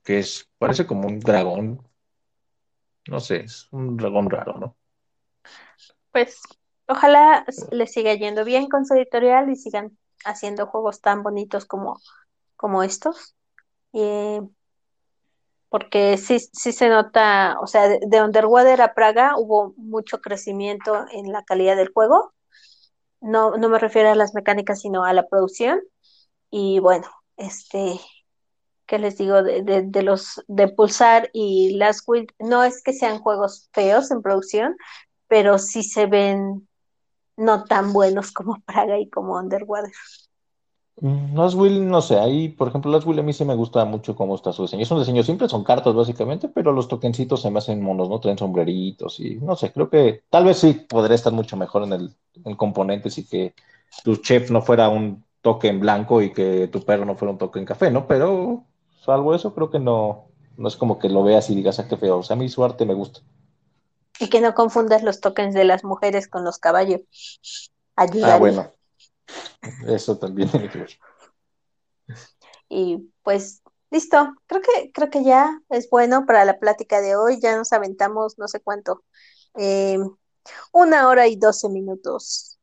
[0.04, 1.82] que es, parece como un dragón,
[3.08, 4.76] no sé, es un dragón raro, ¿no?
[6.12, 6.42] Pues,
[6.88, 12.00] ojalá le siga yendo bien con su editorial y sigan haciendo juegos tan bonitos como,
[12.56, 13.36] como estos.
[13.94, 14.42] Eh,
[15.70, 21.06] porque sí, sí se nota, o sea, de, de Underwater a Praga hubo mucho crecimiento
[21.12, 22.34] en la calidad del juego.
[23.22, 25.82] No, no me refiero a las mecánicas, sino a la producción.
[26.52, 28.00] Y bueno, este,
[28.86, 29.44] ¿qué les digo?
[29.44, 34.12] De, de, de los de Pulsar y Last Will, no es que sean juegos feos
[34.12, 34.76] en producción,
[35.28, 36.68] pero sí se ven
[37.38, 39.92] no tan buenos como Praga y como Underwater.
[41.02, 44.16] Last Will, no sé, ahí, por ejemplo, Last Will a mí sí me gusta mucho
[44.16, 44.84] cómo está su diseño.
[44.84, 48.20] Es un diseño simple, son cartas básicamente, pero los tokencitos se me hacen monos, ¿no?
[48.20, 51.94] Traen sombreritos y no sé, creo que tal vez sí podría estar mucho mejor en
[51.94, 53.54] el en componentes y que
[54.04, 57.66] tu chef no fuera un token blanco y que tu perro no fuera un token
[57.66, 58.06] café, ¿no?
[58.06, 58.66] Pero
[59.06, 60.26] salvo eso, creo que no,
[60.58, 62.18] no es como que lo veas y digas, ah, qué feo.
[62.18, 63.22] O sea, a mí su arte me gusta.
[64.20, 67.02] Y que no confundas los tokens de las mujeres con los caballos.
[67.96, 68.36] Ayudaría.
[68.36, 68.72] Ah, bueno.
[69.88, 71.00] Eso también tiene que ver.
[72.70, 73.62] Y pues
[73.92, 77.40] listo, creo que, creo que ya es bueno para la plática de hoy.
[77.42, 79.04] Ya nos aventamos no sé cuánto.
[79.56, 79.98] Eh,
[80.72, 82.60] una hora y doce minutos.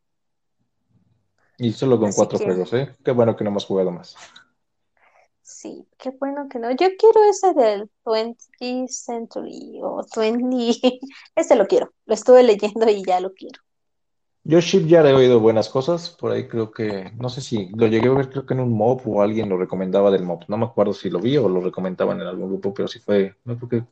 [1.59, 2.45] Y solo con Así cuatro que...
[2.45, 2.95] juegos, ¿eh?
[3.05, 4.15] Qué bueno que no hemos jugado más.
[5.43, 6.71] Sí, qué bueno que no.
[6.73, 10.99] Yo quiero ese del 20th Century o 20.
[11.37, 11.93] Este lo quiero.
[12.05, 13.61] Lo estuve leyendo y ya lo quiero.
[14.49, 18.09] Yo Shipyard he oído buenas cosas, por ahí creo que, no sé si lo llegué
[18.09, 20.67] a ver, creo que en un mob o alguien lo recomendaba del mob, no me
[20.67, 23.69] acuerdo si lo vi o lo recomendaban en algún grupo, pero si fue, no creo
[23.69, 23.85] que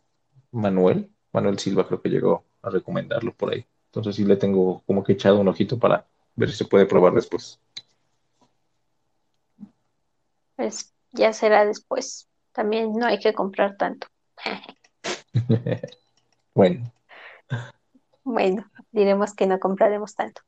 [0.52, 3.66] Manuel, Manuel Silva creo que llegó a recomendarlo por ahí.
[3.86, 6.06] Entonces sí le tengo como que echado un ojito para
[6.36, 7.58] ver si se puede probar después.
[10.54, 12.28] Pues ya será después.
[12.52, 14.06] También no hay que comprar tanto.
[16.54, 16.92] bueno.
[18.24, 20.42] Bueno, diremos que no compraremos tanto.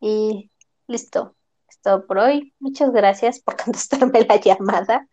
[0.00, 0.50] Y
[0.86, 1.36] listo,
[1.68, 2.54] es todo por hoy.
[2.60, 5.08] Muchas gracias por contestarme la llamada.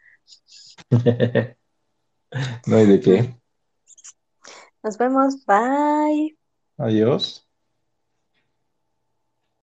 [2.68, 3.35] no hay de qué.
[4.84, 5.45] Nos vemos.
[5.45, 6.38] Bye.
[6.77, 7.43] Adiós.